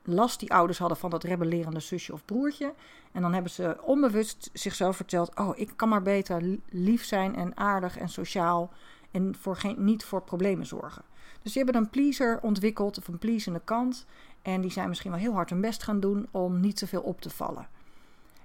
last 0.02 0.40
die 0.40 0.52
ouders 0.52 0.78
hadden 0.78 0.96
van 0.96 1.10
dat 1.10 1.24
rebellerende 1.24 1.80
zusje 1.80 2.12
of 2.12 2.24
broertje. 2.24 2.74
En 3.12 3.22
dan 3.22 3.32
hebben 3.32 3.50
ze 3.50 3.76
onbewust 3.82 4.50
zichzelf 4.52 4.96
verteld: 4.96 5.36
Oh, 5.36 5.58
ik 5.58 5.72
kan 5.76 5.88
maar 5.88 6.02
beter 6.02 6.58
lief 6.68 7.04
zijn 7.04 7.36
en 7.36 7.56
aardig 7.56 7.98
en 7.98 8.08
sociaal. 8.08 8.70
En 9.10 9.34
voor 9.38 9.56
geen, 9.56 9.84
niet 9.84 10.04
voor 10.04 10.22
problemen 10.22 10.66
zorgen. 10.66 11.02
Dus 11.42 11.52
die 11.52 11.62
hebben 11.64 11.82
een 11.82 11.90
pleaser 11.90 12.38
ontwikkeld, 12.42 12.98
of 12.98 13.08
een 13.08 13.18
pleasende 13.18 13.60
kant. 13.64 14.06
En 14.42 14.60
die 14.60 14.70
zijn 14.70 14.88
misschien 14.88 15.10
wel 15.10 15.20
heel 15.20 15.32
hard 15.32 15.50
hun 15.50 15.60
best 15.60 15.82
gaan 15.82 16.00
doen 16.00 16.28
om 16.30 16.60
niet 16.60 16.76
te 16.76 16.86
veel 16.86 17.00
op 17.00 17.20
te 17.20 17.30
vallen. 17.30 17.68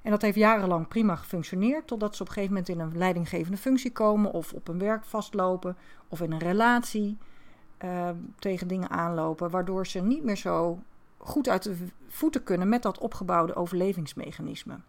En 0.02 0.12
dat 0.12 0.22
heeft 0.22 0.38
jarenlang 0.38 0.88
prima 0.88 1.16
gefunctioneerd, 1.16 1.88
totdat 1.88 2.16
ze 2.16 2.22
op 2.22 2.28
een 2.28 2.34
gegeven 2.34 2.56
moment 2.56 2.74
in 2.74 2.80
een 2.80 2.98
leidinggevende 2.98 3.58
functie 3.58 3.92
komen, 3.92 4.32
of 4.32 4.54
op 4.54 4.68
een 4.68 4.80
werk 4.80 5.06
vastlopen, 5.06 5.78
of 6.08 6.22
in 6.22 6.32
een 6.32 6.40
relatie 6.40 7.18
uh, 7.84 8.10
tegen 8.40 8.68
dingen 8.68 8.90
aanlopen, 8.90 9.50
waardoor 9.50 9.88
ze 9.88 10.02
niet 10.02 10.24
meer 10.24 10.36
zo 10.38 10.80
goed 11.18 11.50
uit 11.50 11.64
de 11.64 11.76
voeten 12.08 12.44
kunnen 12.44 12.70
met 12.70 12.82
dat 12.82 12.98
opgebouwde 12.98 13.56
overlevingsmechanisme. 13.56 14.80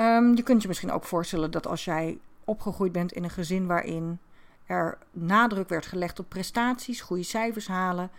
Um, 0.00 0.36
je 0.36 0.42
kunt 0.42 0.62
je 0.62 0.68
misschien 0.68 0.92
ook 0.92 1.04
voorstellen 1.04 1.50
dat 1.50 1.66
als 1.66 1.84
jij 1.84 2.18
opgegroeid 2.44 2.92
bent 2.92 3.12
in 3.12 3.24
een 3.24 3.30
gezin 3.30 3.66
waarin 3.66 4.18
er 4.66 4.98
nadruk 5.10 5.68
werd 5.68 5.86
gelegd 5.86 6.18
op 6.18 6.28
prestaties, 6.28 7.00
goede 7.00 7.22
cijfers 7.22 7.68
halen, 7.68 8.10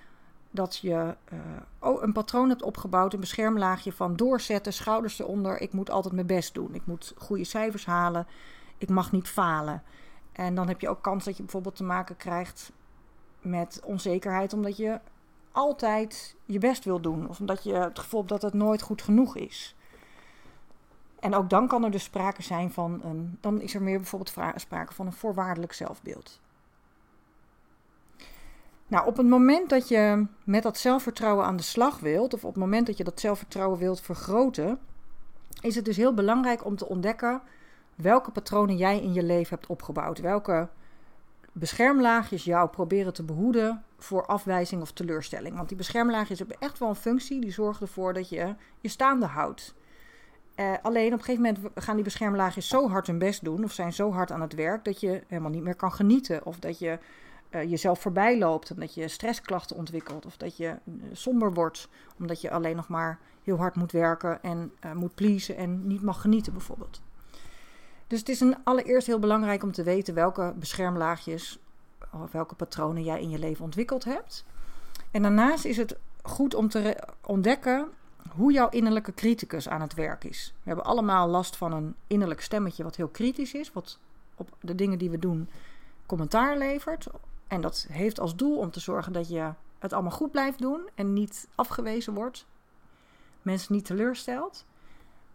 dat 0.54 0.78
je 0.78 1.16
uh, 1.34 2.02
een 2.02 2.14
patroon 2.14 2.50
hebt 2.50 2.62
opgebouwd, 2.62 3.14
een 3.14 3.20
beschermlaagje 3.20 3.92
van 3.92 4.16
doorzetten, 4.16 4.74
schouders 4.74 5.20
eronder. 5.20 5.62
Ik 5.62 5.74
moet 5.74 5.90
altijd 5.90 6.14
mijn 6.14 6.28
best 6.28 6.54
doen. 6.54 6.74
Ik 6.74 6.86
moet 6.86 7.14
goede 7.18 7.44
cijfers 7.44 7.86
halen. 7.86 8.28
Ik 8.78 8.90
mag 8.90 9.12
niet 9.12 9.28
falen. 9.28 9.84
En 10.32 10.56
dan 10.56 10.68
heb 10.68 10.82
je 10.82 10.90
ook 10.90 11.02
kans 11.02 11.26
dat 11.26 11.38
je 11.38 11.44
bijvoorbeeld 11.44 11.76
te 11.76 11.84
maken 11.84 12.18
krijgt 12.18 12.72
met 13.42 13.82
onzekerheid, 13.86 14.54
omdat 14.54 14.78
je 14.78 15.00
altijd 15.52 16.36
je 16.46 16.60
best 16.60 16.84
wil 16.84 17.00
doen. 17.02 17.30
Of 17.30 17.40
omdat 17.40 17.64
je 17.64 17.74
het 17.74 18.00
gevoel 18.00 18.20
hebt 18.20 18.32
dat 18.32 18.42
het 18.42 18.54
nooit 18.54 18.82
goed 18.82 19.02
genoeg 19.02 19.36
is. 19.38 19.76
En 21.24 21.36
ook 21.36 21.50
dan 21.50 21.68
kan 21.68 21.84
er 21.84 21.92
dus 21.92 22.04
sprake 22.04 22.44
zijn 22.44 22.72
van 22.72 23.02
een. 23.04 23.38
Dan 23.42 23.62
is 23.62 23.74
er 23.74 23.82
meer 23.82 23.98
bijvoorbeeld 23.98 24.54
sprake 24.56 24.94
van 24.94 25.06
een 25.06 25.14
voorwaardelijk 25.14 25.74
zelfbeeld. 25.74 26.40
Nou, 28.88 29.08
op 29.08 29.18
het 29.18 29.28
moment 29.28 29.70
dat 29.70 29.88
je 29.88 30.26
met 30.44 30.64
dat 30.64 30.78
zelfvertrouwen 30.78 31.46
aan 31.46 31.56
de 31.56 31.64
slag 31.64 32.00
wilt, 32.00 32.34
of 32.34 32.44
op 32.44 32.54
het 32.54 32.60
moment 32.60 32.88
dat 32.88 32.98
je 32.98 33.04
dat 33.04 33.20
zelfvertrouwen 33.20 33.80
wilt 33.80 34.02
vergroten, 34.02 34.80
is 35.62 35.76
het 35.76 35.86
dus 35.86 35.98
heel 35.98 36.14
belangrijk 36.14 36.66
om 36.66 36.76
te 36.76 36.88
ontdekken 36.88 37.42
welke 37.96 38.32
patronen 38.32 38.78
jij 38.78 39.02
in 39.02 39.14
je 39.14 39.24
leven 39.24 39.56
hebt 39.56 39.70
opgebouwd. 39.70 40.20
Welke 40.20 40.70
beschermlaagjes 41.52 42.44
jou 42.44 42.70
proberen 42.70 43.14
te 43.14 43.24
behoeden 43.24 43.84
voor 43.98 44.26
afwijzing 44.26 44.82
of 44.82 44.92
teleurstelling. 44.92 45.56
Want 45.56 45.68
die 45.68 45.78
beschermlaagjes 45.78 46.40
hebben 46.40 46.58
echt 46.60 46.80
wel 46.80 46.90
een 46.90 46.96
functie. 46.96 47.42
Die 47.42 47.52
zorgen 47.52 47.82
ervoor 47.86 48.14
dat 48.14 48.30
je 48.30 48.56
je 48.80 48.88
staande 48.88 49.26
houdt. 49.26 49.76
Uh, 50.56 50.74
alleen 50.82 51.14
op 51.14 51.20
een 51.20 51.26
gegeven 51.26 51.42
moment 51.42 51.72
gaan 51.76 51.96
die 51.96 52.04
beschermlaagjes 52.04 52.68
zo 52.68 52.90
hard 52.90 53.08
hun 53.08 53.18
best 53.18 53.44
doen. 53.44 53.64
Of 53.64 53.72
zijn 53.72 53.94
zo 53.94 54.12
hard 54.12 54.32
aan 54.32 54.42
het 54.42 54.54
werk 54.54 54.86
dat 54.86 55.00
je 55.00 55.24
helemaal 55.28 55.52
niet 55.52 55.64
meer 55.64 55.76
kan 55.76 55.92
genieten. 55.92 56.46
Of 56.46 56.60
dat 56.60 56.80
je 56.80 57.00
uh, 57.50 57.70
jezelf 57.70 58.00
voorbij 58.00 58.38
loopt. 58.38 58.70
En 58.70 58.80
dat 58.80 58.94
je 58.94 59.08
stressklachten 59.08 59.76
ontwikkelt. 59.76 60.26
Of 60.26 60.38
dat 60.38 60.58
je 60.58 60.76
uh, 60.86 60.94
somber 61.12 61.54
wordt. 61.54 61.90
Omdat 62.20 62.42
je 62.42 62.52
alleen 62.52 62.76
nog 62.76 62.88
maar 62.88 63.20
heel 63.44 63.58
hard 63.58 63.76
moet 63.76 63.92
werken 63.92 64.44
en 64.44 64.72
moet 64.94 65.16
pleasen 65.16 65.58
en 65.58 65.88
niet 65.88 66.02
mag 66.02 66.22
genieten 66.22 66.54
bijvoorbeeld. 66.54 67.02
Dus 68.08 68.20
het 68.20 68.30
is 68.30 68.40
een 68.40 68.58
allereerst 68.64 69.08
heel 69.08 69.20
belangrijk 69.20 69.64
om 69.64 69.72
te 69.72 69.84
weten 69.84 70.14
welke 70.14 70.54
beschermlaagjes 70.56 71.60
of 72.12 72.32
welke 72.32 72.56
patronen 72.56 73.04
jij 73.04 73.22
in 73.22 73.30
je 73.30 73.40
leven 73.40 73.66
ontwikkeld 73.66 74.04
hebt. 74.04 74.46
En 75.12 75.22
daarnaast 75.22 75.66
is 75.66 75.78
het 75.78 75.98
goed 76.22 76.56
om 76.56 76.70
te 76.70 76.98
ontdekken 77.22 77.88
hoe 78.30 78.52
jouw 78.52 78.70
innerlijke 78.70 79.14
criticus 79.14 79.70
aan 79.70 79.82
het 79.82 79.94
werk 79.94 80.24
is. 80.24 80.54
We 80.56 80.68
hebben 80.68 80.86
allemaal 80.86 81.28
last 81.28 81.56
van 81.56 81.72
een 81.72 81.96
innerlijk 82.08 82.42
stemmetje 82.42 82.84
wat 82.84 82.96
heel 82.96 83.08
kritisch 83.08 83.54
is, 83.54 83.74
wat 83.74 84.00
op 84.36 84.50
de 84.62 84.76
dingen 84.76 84.98
die 84.98 85.10
we 85.10 85.20
doen 85.20 85.50
commentaar 86.06 86.58
levert. 86.58 87.08
En 87.48 87.62
dat 87.62 87.88
heeft 87.90 88.20
als 88.20 88.36
doel 88.36 88.58
om 88.58 88.72
te 88.72 88.80
zorgen 88.80 89.14
dat 89.14 89.30
je 89.30 89.52
het 89.80 89.94
allemaal 89.94 90.12
goed 90.12 90.32
blijft 90.32 90.60
doen 90.60 90.90
en 90.96 91.14
niet 91.14 91.48
afgewezen 91.56 92.14
wordt, 92.14 92.46
mensen 93.42 93.74
niet 93.74 93.86
teleurstelt. 93.86 94.66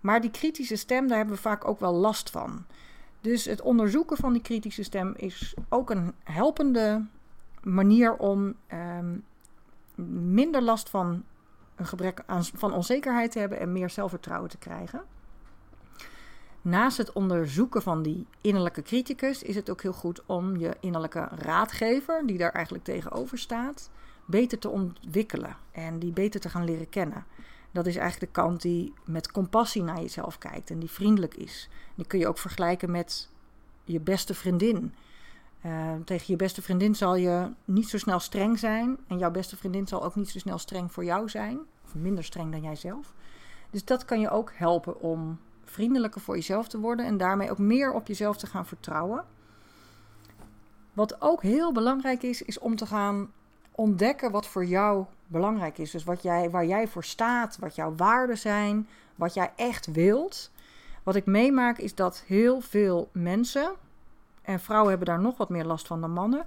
Maar 0.01 0.21
die 0.21 0.31
kritische 0.31 0.77
stem, 0.77 1.09
daar 1.09 1.17
hebben 1.17 1.35
we 1.35 1.41
vaak 1.41 1.69
ook 1.69 1.81
wel 1.81 1.93
last 1.95 2.31
van. 2.31 2.65
Dus 3.21 3.45
het 3.45 3.61
onderzoeken 3.61 4.17
van 4.17 4.33
die 4.33 4.43
kritische 4.43 4.83
stem 4.83 5.15
is 5.17 5.55
ook 5.69 5.91
een 5.91 6.15
helpende 6.25 7.07
manier 7.63 8.17
om 8.17 8.55
um, 8.73 9.25
minder 10.33 10.63
last 10.63 10.91
van 10.91 11.25
een 11.79 11.87
gebrek 11.87 12.23
aan 12.27 12.45
van 12.45 12.73
onzekerheid 12.73 13.33
te 13.33 13.39
hebben 13.39 13.61
en 13.61 13.73
meer 13.73 13.91
zelfvertrouwen 13.91 14.51
te 14.51 14.59
krijgen. 14.59 15.03
naast 16.63 16.97
het 16.97 17.13
onderzoeken 17.13 17.83
van 17.83 18.03
die 18.03 18.27
innerlijke 18.41 18.83
criticus, 18.83 19.43
is 19.43 19.55
het 19.55 19.71
ook 19.71 19.83
heel 19.83 19.93
goed 19.93 20.23
om 20.27 20.57
je 20.57 20.77
innerlijke 20.81 21.29
raadgever, 21.31 22.27
die 22.27 22.39
daar 22.39 22.53
eigenlijk 22.53 22.85
tegenover 22.85 23.39
staat, 23.39 23.91
beter 24.25 24.59
te 24.59 24.69
ontwikkelen 24.69 25.57
en 25.71 25.99
die 25.99 26.13
beter 26.13 26.41
te 26.41 26.49
gaan 26.49 26.65
leren 26.65 26.89
kennen. 26.89 27.25
Dat 27.71 27.87
is 27.87 27.97
eigenlijk 27.97 28.33
de 28.33 28.41
kant 28.41 28.63
die 28.63 28.93
met 29.05 29.33
compassie 29.33 29.83
naar 29.83 30.01
jezelf 30.01 30.39
kijkt 30.39 30.71
en 30.71 30.79
die 30.79 30.91
vriendelijk 30.91 31.35
is. 31.35 31.69
Die 31.95 32.07
kun 32.07 32.19
je 32.19 32.29
ook 32.29 32.39
vergelijken 32.39 32.91
met 32.91 33.29
je 33.85 34.01
beste 34.01 34.35
vriendin. 34.35 34.95
Uh, 35.67 35.93
tegen 36.05 36.25
je 36.27 36.37
beste 36.37 36.63
vriendin 36.63 36.95
zal 36.95 37.17
je 37.17 37.51
niet 37.65 37.89
zo 37.89 37.99
snel 37.99 38.21
streng 38.21 38.59
zijn. 38.59 38.99
En 39.07 39.19
jouw 39.19 39.31
beste 39.31 39.57
vriendin 39.57 39.87
zal 39.87 40.05
ook 40.05 40.15
niet 40.15 40.31
zo 40.31 40.39
snel 40.39 40.59
streng 40.59 40.93
voor 40.93 41.05
jou 41.05 41.29
zijn. 41.29 41.59
Of 41.85 41.95
minder 41.95 42.25
streng 42.25 42.53
dan 42.53 42.63
jijzelf. 42.63 43.15
Dus 43.71 43.85
dat 43.85 44.05
kan 44.05 44.21
je 44.21 44.31
ook 44.31 44.53
helpen 44.55 45.01
om 45.01 45.39
vriendelijker 45.65 46.21
voor 46.21 46.35
jezelf 46.35 46.69
te 46.69 46.79
worden. 46.79 47.07
En 47.07 47.17
daarmee 47.17 47.51
ook 47.51 47.59
meer 47.59 47.93
op 47.93 48.07
jezelf 48.07 48.37
te 48.37 48.47
gaan 48.47 48.67
vertrouwen. 48.67 49.25
Wat 50.93 51.21
ook 51.21 51.43
heel 51.43 51.73
belangrijk 51.73 52.23
is, 52.23 52.43
is 52.43 52.59
om 52.59 52.77
te 52.77 52.87
gaan 52.87 53.33
ontdekken 53.71 54.31
wat 54.31 54.47
voor 54.47 54.65
jou 54.65 55.05
belangrijk 55.27 55.79
is. 55.79 55.91
Dus 55.91 56.05
wat 56.05 56.23
jij, 56.23 56.51
waar 56.51 56.67
jij 56.67 56.89
voor 56.89 57.05
staat, 57.05 57.59
wat 57.59 57.75
jouw 57.75 57.95
waarden 57.97 58.39
zijn, 58.39 58.89
wat 59.15 59.35
jij 59.35 59.53
echt 59.57 59.87
wilt. 59.87 60.51
Wat 61.03 61.15
ik 61.15 61.27
meemaak 61.27 61.79
is 61.79 61.95
dat 61.95 62.25
heel 62.27 62.61
veel 62.61 63.09
mensen, 63.13 63.73
en 64.49 64.61
vrouwen 64.61 64.89
hebben 64.89 65.07
daar 65.07 65.21
nog 65.21 65.37
wat 65.37 65.49
meer 65.49 65.65
last 65.65 65.87
van 65.87 66.01
dan 66.01 66.11
mannen, 66.11 66.47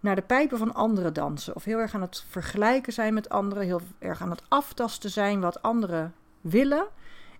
naar 0.00 0.14
de 0.14 0.22
pijpen 0.22 0.58
van 0.58 0.74
anderen 0.74 1.12
dansen. 1.12 1.54
Of 1.54 1.64
heel 1.64 1.78
erg 1.78 1.94
aan 1.94 2.00
het 2.00 2.24
vergelijken 2.28 2.92
zijn 2.92 3.14
met 3.14 3.28
anderen, 3.28 3.64
heel 3.64 3.80
erg 3.98 4.22
aan 4.22 4.30
het 4.30 4.42
aftasten 4.48 5.10
zijn 5.10 5.40
wat 5.40 5.62
anderen 5.62 6.14
willen. 6.40 6.86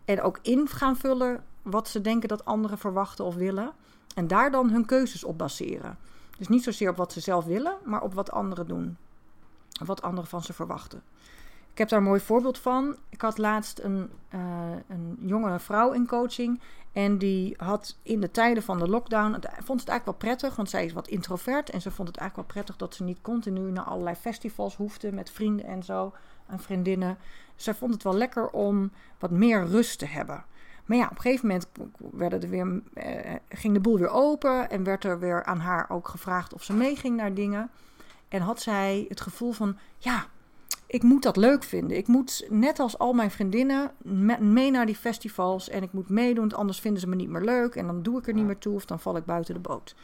En 0.05 0.23
ook 0.23 0.39
in 0.43 0.69
gaan 0.69 0.97
vullen 0.97 1.45
wat 1.63 1.89
ze 1.89 2.01
denken 2.01 2.29
dat 2.29 2.45
anderen 2.45 2.79
verwachten 2.79 3.25
of 3.25 3.35
willen. 3.35 3.73
En 4.15 4.27
daar 4.27 4.51
dan 4.51 4.71
hun 4.71 4.87
keuzes 4.87 5.25
op 5.25 5.39
baseren. 5.39 5.99
Dus 6.39 6.49
niet 6.49 6.63
zozeer 6.63 6.91
op 6.91 6.97
wat 6.97 7.13
ze 7.13 7.21
zelf 7.21 7.45
willen, 7.45 7.77
maar 7.85 8.03
op 8.03 8.15
wat 8.15 8.31
anderen 8.31 8.67
doen 8.67 8.97
wat 9.85 10.03
anderen 10.03 10.31
van 10.31 10.43
ze 10.43 10.53
verwachten. 10.53 11.03
Ik 11.75 11.81
heb 11.81 11.89
daar 11.89 11.99
een 11.99 12.05
mooi 12.05 12.21
voorbeeld 12.21 12.59
van. 12.59 12.97
Ik 13.09 13.21
had 13.21 13.39
laatst 13.39 13.79
een, 13.79 14.11
uh, 14.35 14.41
een 14.89 15.17
jonge 15.21 15.59
vrouw 15.59 15.93
in 15.93 16.07
coaching. 16.07 16.61
En 16.93 17.19
die 17.19 17.55
had 17.57 17.99
in 18.03 18.21
de 18.21 18.31
tijden 18.31 18.63
van 18.63 18.79
de 18.79 18.89
lockdown. 18.89 19.31
vond 19.65 19.81
het 19.81 19.89
eigenlijk 19.89 20.05
wel 20.05 20.15
prettig, 20.15 20.57
want 20.57 20.71
zij 20.71 20.85
is 20.85 20.93
wat 20.93 21.09
introvert. 21.09 21.71
En 21.71 21.81
ze 21.81 21.91
vond 21.91 22.09
het 22.09 22.17
eigenlijk 22.17 22.49
wel 22.49 22.63
prettig 22.63 22.77
dat 22.77 22.95
ze 22.95 23.05
niet 23.05 23.21
continu 23.23 23.71
naar 23.71 23.85
allerlei 23.85 24.17
festivals 24.17 24.77
hoefde. 24.77 25.13
met 25.13 25.31
vrienden 25.31 25.67
en 25.67 25.83
zo. 25.83 26.13
En 26.47 26.61
vriendinnen. 26.61 27.19
zij 27.57 27.75
vond 27.75 27.93
het 27.93 28.03
wel 28.03 28.15
lekker 28.15 28.51
om 28.51 28.91
wat 29.19 29.31
meer 29.31 29.67
rust 29.67 29.99
te 29.99 30.07
hebben. 30.07 30.45
Maar 30.85 30.97
ja, 30.97 31.05
op 31.05 31.11
een 31.11 31.21
gegeven 31.21 31.47
moment 31.47 31.69
werden 32.13 32.43
er 32.43 32.49
weer, 32.49 32.83
eh, 32.95 33.35
ging 33.49 33.75
de 33.75 33.81
boel 33.81 33.99
weer 33.99 34.11
open. 34.11 34.71
En 34.71 34.85
werd 34.85 35.05
er 35.05 35.19
weer 35.19 35.45
aan 35.45 35.61
haar 35.61 35.91
ook 35.91 36.09
gevraagd 36.09 36.55
of 36.55 36.63
ze 36.63 36.73
meeging 36.73 37.17
naar 37.17 37.35
dingen. 37.35 37.71
En 38.29 38.41
had 38.41 38.61
zij 38.61 39.07
het 39.09 39.21
gevoel 39.21 39.53
van, 39.53 39.77
ja, 39.99 40.27
ik 40.87 41.03
moet 41.03 41.23
dat 41.23 41.37
leuk 41.37 41.63
vinden. 41.63 41.97
Ik 41.97 42.07
moet 42.07 42.47
net 42.49 42.79
als 42.79 42.99
al 42.99 43.13
mijn 43.13 43.31
vriendinnen 43.31 43.91
mee 44.41 44.71
naar 44.71 44.87
die 44.87 44.97
festivals 44.97 45.69
en 45.69 45.83
ik 45.83 45.93
moet 45.93 46.09
meedoen, 46.09 46.53
anders 46.53 46.81
vinden 46.81 47.01
ze 47.01 47.09
me 47.09 47.15
niet 47.15 47.29
meer 47.29 47.43
leuk 47.43 47.75
en 47.75 47.87
dan 47.87 48.03
doe 48.03 48.19
ik 48.19 48.27
er 48.27 48.35
niet 48.35 48.47
meer 48.47 48.59
toe 48.59 48.75
of 48.75 48.85
dan 48.85 49.01
val 49.01 49.17
ik 49.17 49.25
buiten 49.25 49.55
de 49.55 49.61
boot. 49.61 49.95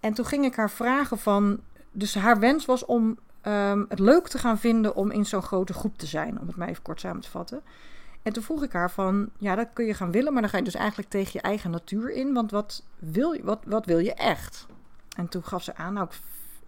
En 0.00 0.14
toen 0.14 0.24
ging 0.24 0.44
ik 0.44 0.54
haar 0.54 0.70
vragen 0.70 1.18
van, 1.18 1.60
dus 1.92 2.14
haar 2.14 2.38
wens 2.38 2.64
was 2.64 2.84
om 2.84 3.18
ehm, 3.40 3.84
het 3.88 3.98
leuk 3.98 4.28
te 4.28 4.38
gaan 4.38 4.58
vinden 4.58 4.94
om 4.94 5.10
in 5.10 5.26
zo'n 5.26 5.42
grote 5.42 5.72
groep 5.72 5.98
te 5.98 6.06
zijn, 6.06 6.40
om 6.40 6.46
het 6.46 6.56
maar 6.56 6.68
even 6.68 6.82
kort 6.82 7.00
samen 7.00 7.20
te 7.20 7.30
vatten. 7.30 7.62
En 8.22 8.32
toen 8.32 8.42
vroeg 8.42 8.62
ik 8.62 8.72
haar 8.72 8.90
van, 8.90 9.28
ja, 9.38 9.54
dat 9.54 9.68
kun 9.72 9.84
je 9.84 9.94
gaan 9.94 10.10
willen, 10.10 10.32
maar 10.32 10.42
dan 10.42 10.50
ga 10.50 10.56
je 10.56 10.64
dus 10.64 10.74
eigenlijk 10.74 11.08
tegen 11.08 11.30
je 11.32 11.40
eigen 11.40 11.70
natuur 11.70 12.12
in, 12.12 12.32
want 12.32 12.50
wat 12.50 12.84
wil 12.98 13.32
je, 13.32 13.42
wat, 13.42 13.58
wat 13.66 13.86
wil 13.86 13.98
je 13.98 14.14
echt? 14.14 14.66
En 15.16 15.28
toen 15.28 15.44
gaf 15.44 15.62
ze 15.62 15.76
aan, 15.76 15.92
nou, 15.92 16.06
ik 16.06 16.20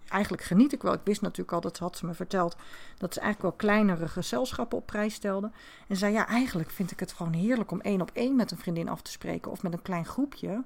eigenlijk 0.09 0.43
geniet 0.43 0.73
ik 0.73 0.81
wel. 0.81 0.93
Ik 0.93 0.99
wist 1.03 1.21
natuurlijk 1.21 1.51
al, 1.51 1.61
dat 1.61 1.77
had 1.77 1.97
ze 1.97 2.05
me 2.05 2.13
verteld, 2.13 2.55
dat 2.97 3.13
ze 3.13 3.19
eigenlijk 3.19 3.49
wel 3.49 3.69
kleinere 3.69 4.07
gezelschappen 4.07 4.77
op 4.77 4.85
prijs 4.85 5.13
stelde. 5.13 5.51
En 5.87 5.95
zei, 5.95 6.13
ja, 6.13 6.27
eigenlijk 6.27 6.69
vind 6.69 6.91
ik 6.91 6.99
het 6.99 7.13
gewoon 7.13 7.33
heerlijk 7.33 7.71
om 7.71 7.81
één 7.81 8.01
op 8.01 8.11
één 8.13 8.35
met 8.35 8.51
een 8.51 8.57
vriendin 8.57 8.89
af 8.89 9.01
te 9.01 9.11
spreken 9.11 9.51
of 9.51 9.63
met 9.63 9.73
een 9.73 9.81
klein 9.81 10.05
groepje. 10.05 10.63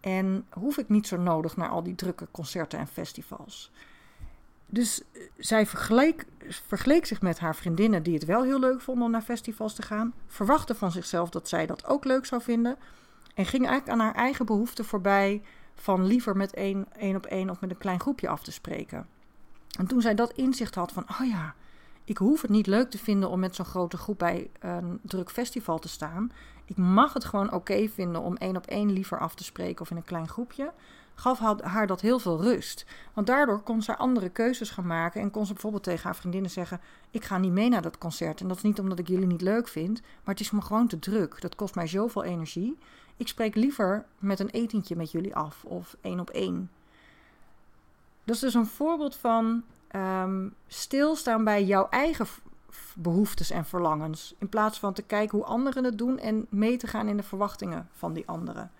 En 0.00 0.46
hoef 0.50 0.78
ik 0.78 0.88
niet 0.88 1.06
zo 1.06 1.16
nodig 1.16 1.56
naar 1.56 1.68
al 1.68 1.82
die 1.82 1.94
drukke 1.94 2.28
concerten 2.30 2.78
en 2.78 2.86
festivals. 2.86 3.70
Dus 4.66 5.02
eh, 5.12 5.22
zij 5.38 5.66
vergeleek, 5.66 6.26
vergeleek 6.48 7.06
zich 7.06 7.20
met 7.22 7.38
haar 7.38 7.56
vriendinnen 7.56 8.02
die 8.02 8.14
het 8.14 8.24
wel 8.24 8.42
heel 8.42 8.60
leuk 8.60 8.80
vonden 8.80 9.04
om 9.04 9.10
naar 9.10 9.22
festivals 9.22 9.74
te 9.74 9.82
gaan. 9.82 10.14
Verwachtte 10.26 10.74
van 10.74 10.90
zichzelf 10.90 11.30
dat 11.30 11.48
zij 11.48 11.66
dat 11.66 11.86
ook 11.86 12.04
leuk 12.04 12.26
zou 12.26 12.42
vinden. 12.42 12.76
En 13.34 13.46
ging 13.46 13.66
eigenlijk 13.66 14.00
aan 14.00 14.06
haar 14.06 14.14
eigen 14.14 14.46
behoeften 14.46 14.84
voorbij 14.84 15.42
van 15.80 16.06
liever 16.06 16.36
met 16.36 16.54
één, 16.54 16.86
één 16.92 17.16
op 17.16 17.26
één 17.26 17.50
of 17.50 17.60
met 17.60 17.70
een 17.70 17.78
klein 17.78 18.00
groepje 18.00 18.28
af 18.28 18.42
te 18.42 18.52
spreken. 18.52 19.06
En 19.78 19.86
toen 19.86 20.00
zij 20.00 20.14
dat 20.14 20.32
inzicht 20.32 20.74
had 20.74 20.92
van, 20.92 21.04
oh 21.20 21.28
ja, 21.28 21.54
ik 22.04 22.18
hoef 22.18 22.42
het 22.42 22.50
niet 22.50 22.66
leuk 22.66 22.90
te 22.90 22.98
vinden 22.98 23.30
om 23.30 23.40
met 23.40 23.54
zo'n 23.54 23.64
grote 23.64 23.96
groep 23.96 24.18
bij 24.18 24.50
een 24.58 25.00
druk 25.02 25.30
festival 25.30 25.78
te 25.78 25.88
staan. 25.88 26.32
Ik 26.64 26.76
mag 26.76 27.12
het 27.12 27.24
gewoon 27.24 27.52
oké 27.52 27.88
vinden 27.88 28.22
om 28.22 28.36
één 28.36 28.56
op 28.56 28.66
één 28.66 28.92
liever 28.92 29.18
af 29.18 29.34
te 29.34 29.44
spreken 29.44 29.80
of 29.80 29.90
in 29.90 29.96
een 29.96 30.04
klein 30.04 30.28
groepje. 30.28 30.72
Gaf 31.14 31.38
haar 31.62 31.86
dat 31.86 32.00
heel 32.00 32.18
veel 32.18 32.42
rust. 32.42 32.86
Want 33.14 33.26
daardoor 33.26 33.60
kon 33.60 33.82
ze 33.82 33.96
andere 33.96 34.28
keuzes 34.28 34.70
gaan 34.70 34.86
maken. 34.86 35.20
En 35.20 35.30
kon 35.30 35.46
ze 35.46 35.52
bijvoorbeeld 35.52 35.82
tegen 35.82 36.04
haar 36.04 36.16
vriendinnen 36.16 36.50
zeggen: 36.50 36.80
Ik 37.10 37.24
ga 37.24 37.38
niet 37.38 37.52
mee 37.52 37.68
naar 37.68 37.82
dat 37.82 37.98
concert. 37.98 38.40
En 38.40 38.48
dat 38.48 38.56
is 38.56 38.62
niet 38.62 38.80
omdat 38.80 38.98
ik 38.98 39.08
jullie 39.08 39.26
niet 39.26 39.40
leuk 39.40 39.68
vind, 39.68 40.00
maar 40.00 40.34
het 40.34 40.40
is 40.40 40.50
me 40.50 40.60
gewoon 40.60 40.86
te 40.86 40.98
druk. 40.98 41.40
Dat 41.40 41.54
kost 41.54 41.74
mij 41.74 41.86
zoveel 41.86 42.24
energie. 42.24 42.78
Ik 43.20 43.28
spreek 43.28 43.54
liever 43.54 44.04
met 44.18 44.40
een 44.40 44.50
etentje 44.50 44.96
met 44.96 45.10
jullie 45.10 45.34
af 45.34 45.64
of 45.64 45.96
één 46.00 46.20
op 46.20 46.30
één. 46.30 46.70
Dat 48.24 48.34
is 48.34 48.40
dus 48.40 48.54
een 48.54 48.66
voorbeeld 48.66 49.16
van 49.16 49.62
ehm, 49.88 50.48
stilstaan 50.66 51.44
bij 51.44 51.64
jouw 51.64 51.88
eigen 51.88 52.26
behoeftes 52.94 53.50
en 53.50 53.64
verlangens. 53.64 54.34
In 54.38 54.48
plaats 54.48 54.78
van 54.78 54.92
te 54.92 55.02
kijken 55.02 55.38
hoe 55.38 55.46
anderen 55.46 55.84
het 55.84 55.98
doen 55.98 56.18
en 56.18 56.46
mee 56.48 56.76
te 56.76 56.86
gaan 56.86 57.08
in 57.08 57.16
de 57.16 57.22
verwachtingen 57.22 57.88
van 57.92 58.12
die 58.12 58.28
anderen. 58.28 58.70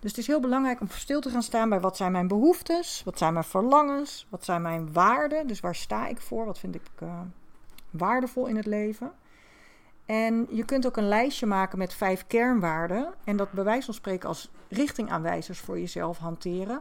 Dus 0.00 0.10
het 0.10 0.20
is 0.20 0.26
heel 0.26 0.40
belangrijk 0.40 0.80
om 0.80 0.88
stil 0.88 1.20
te 1.20 1.30
gaan 1.30 1.42
staan 1.42 1.68
bij 1.68 1.80
wat 1.80 1.96
zijn 1.96 2.12
mijn 2.12 2.28
behoeftes, 2.28 3.02
wat 3.04 3.18
zijn 3.18 3.32
mijn 3.32 3.44
verlangens, 3.44 4.26
wat 4.28 4.44
zijn 4.44 4.62
mijn 4.62 4.92
waarden. 4.92 5.46
Dus 5.46 5.60
waar 5.60 5.74
sta 5.74 6.06
ik 6.06 6.20
voor, 6.20 6.44
wat 6.44 6.58
vind 6.58 6.74
ik 6.74 6.90
uh, 7.02 7.20
waardevol 7.90 8.46
in 8.46 8.56
het 8.56 8.66
leven. 8.66 9.12
En 10.06 10.46
je 10.50 10.64
kunt 10.64 10.86
ook 10.86 10.96
een 10.96 11.08
lijstje 11.08 11.46
maken 11.46 11.78
met 11.78 11.94
vijf 11.94 12.26
kernwaarden. 12.26 13.14
En 13.24 13.36
dat 13.36 13.52
bij 13.52 13.64
wijze 13.64 13.84
van 13.84 13.94
spreken 13.94 14.28
als 14.28 14.50
richtingaanwijzers 14.68 15.60
voor 15.60 15.78
jezelf 15.78 16.18
hanteren. 16.18 16.80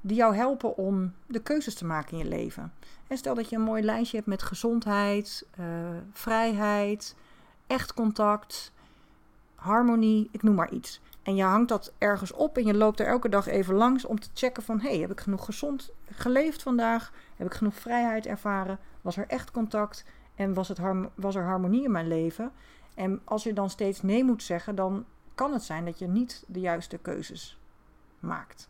Die 0.00 0.16
jou 0.16 0.34
helpen 0.34 0.76
om 0.76 1.12
de 1.26 1.42
keuzes 1.42 1.74
te 1.74 1.84
maken 1.84 2.12
in 2.12 2.18
je 2.18 2.30
leven. 2.30 2.72
En 3.06 3.16
stel 3.16 3.34
dat 3.34 3.48
je 3.48 3.56
een 3.56 3.62
mooi 3.62 3.82
lijstje 3.82 4.16
hebt 4.16 4.28
met 4.28 4.42
gezondheid, 4.42 5.46
uh, 5.60 5.66
vrijheid, 6.12 7.14
echt 7.66 7.94
contact, 7.94 8.72
harmonie, 9.54 10.28
ik 10.32 10.42
noem 10.42 10.54
maar 10.54 10.70
iets. 10.70 11.00
En 11.22 11.34
je 11.34 11.42
hangt 11.42 11.68
dat 11.68 11.92
ergens 11.98 12.32
op 12.32 12.56
en 12.56 12.66
je 12.66 12.74
loopt 12.74 13.00
er 13.00 13.06
elke 13.06 13.28
dag 13.28 13.46
even 13.46 13.74
langs 13.74 14.04
om 14.04 14.20
te 14.20 14.28
checken 14.34 14.62
van... 14.62 14.80
hey, 14.80 14.98
heb 14.98 15.10
ik 15.10 15.20
genoeg 15.20 15.44
gezond 15.44 15.90
geleefd 16.10 16.62
vandaag? 16.62 17.12
Heb 17.36 17.46
ik 17.46 17.54
genoeg 17.54 17.74
vrijheid 17.74 18.26
ervaren? 18.26 18.78
Was 19.00 19.16
er 19.16 19.26
echt 19.26 19.50
contact? 19.50 20.04
En 20.42 20.54
was, 20.54 20.68
het 20.68 20.78
was 21.14 21.34
er 21.34 21.44
harmonie 21.44 21.84
in 21.84 21.90
mijn 21.90 22.08
leven? 22.08 22.52
En 22.94 23.20
als 23.24 23.42
je 23.42 23.52
dan 23.52 23.70
steeds 23.70 24.02
nee 24.02 24.24
moet 24.24 24.42
zeggen, 24.42 24.74
dan 24.74 25.04
kan 25.34 25.52
het 25.52 25.62
zijn 25.62 25.84
dat 25.84 25.98
je 25.98 26.08
niet 26.08 26.44
de 26.46 26.60
juiste 26.60 26.98
keuzes 26.98 27.58
maakt. 28.18 28.68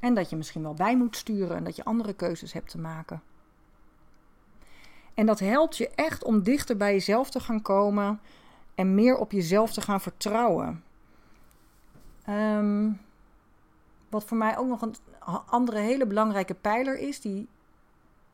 En 0.00 0.14
dat 0.14 0.30
je 0.30 0.36
misschien 0.36 0.62
wel 0.62 0.74
bij 0.74 0.96
moet 0.96 1.16
sturen 1.16 1.56
en 1.56 1.64
dat 1.64 1.76
je 1.76 1.84
andere 1.84 2.14
keuzes 2.14 2.52
hebt 2.52 2.70
te 2.70 2.78
maken. 2.78 3.22
En 5.14 5.26
dat 5.26 5.38
helpt 5.38 5.76
je 5.76 5.88
echt 5.88 6.24
om 6.24 6.42
dichter 6.42 6.76
bij 6.76 6.92
jezelf 6.92 7.30
te 7.30 7.40
gaan 7.40 7.62
komen 7.62 8.20
en 8.74 8.94
meer 8.94 9.16
op 9.16 9.32
jezelf 9.32 9.72
te 9.72 9.80
gaan 9.80 10.00
vertrouwen. 10.00 10.84
Ehm, 12.24 12.90
wat 14.08 14.24
voor 14.24 14.36
mij 14.36 14.58
ook 14.58 14.68
nog 14.68 14.82
een 14.82 14.94
andere 15.46 15.78
hele 15.78 16.06
belangrijke 16.06 16.54
pijler 16.54 16.98
is, 16.98 17.20
die 17.20 17.48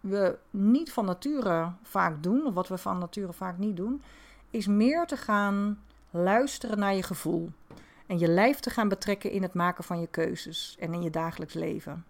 we 0.01 0.39
niet 0.51 0.93
van 0.93 1.05
nature 1.05 1.73
vaak 1.83 2.23
doen, 2.23 2.47
of 2.47 2.55
wat 2.55 2.69
we 2.69 2.79
van 2.79 2.99
nature 2.99 3.33
vaak 3.33 3.59
niet 3.59 3.77
doen, 3.77 4.03
is 4.51 4.67
meer 4.67 5.07
te 5.07 5.17
gaan 5.17 5.79
luisteren 6.11 6.79
naar 6.79 6.95
je 6.95 7.03
gevoel. 7.03 7.51
En 8.07 8.19
je 8.19 8.29
lijf 8.29 8.61
te 8.61 8.71
gaan 8.71 8.89
betrekken 8.89 9.31
in 9.31 9.43
het 9.43 9.55
maken 9.55 9.85
van 9.85 10.01
je 10.01 10.07
keuzes 10.07 10.77
en 10.79 10.95
in 10.95 11.03
je 11.03 11.11
dagelijks 11.11 11.55
leven. 11.55 12.05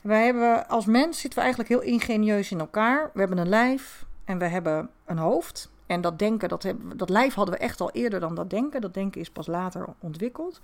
Wij 0.00 0.24
hebben 0.24 0.68
als 0.68 0.86
mens 0.86 1.20
zitten 1.20 1.38
we 1.38 1.44
eigenlijk 1.44 1.68
heel 1.68 1.92
ingenieus 1.92 2.50
in 2.50 2.60
elkaar. 2.60 3.10
We 3.12 3.20
hebben 3.20 3.38
een 3.38 3.48
lijf 3.48 4.06
en 4.24 4.38
we 4.38 4.44
hebben 4.44 4.90
een 5.04 5.18
hoofd. 5.18 5.70
En 5.86 6.00
dat 6.00 6.18
denken, 6.18 6.48
dat, 6.48 6.62
hebben, 6.62 6.96
dat 6.96 7.10
lijf 7.10 7.34
hadden 7.34 7.54
we 7.54 7.60
echt 7.60 7.80
al 7.80 7.90
eerder 7.90 8.20
dan 8.20 8.34
dat 8.34 8.50
denken. 8.50 8.80
Dat 8.80 8.94
denken 8.94 9.20
is 9.20 9.30
pas 9.30 9.46
later 9.46 9.86
ontwikkeld. 9.98 10.60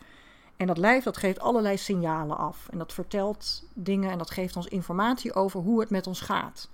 En 0.56 0.66
dat 0.66 0.78
lijf 0.78 1.04
dat 1.04 1.16
geeft 1.16 1.40
allerlei 1.40 1.76
signalen 1.76 2.36
af. 2.36 2.68
En 2.68 2.78
dat 2.78 2.92
vertelt 2.92 3.64
dingen 3.74 4.10
en 4.10 4.18
dat 4.18 4.30
geeft 4.30 4.56
ons 4.56 4.66
informatie 4.66 5.34
over 5.34 5.60
hoe 5.60 5.80
het 5.80 5.90
met 5.90 6.06
ons 6.06 6.20
gaat. 6.20 6.68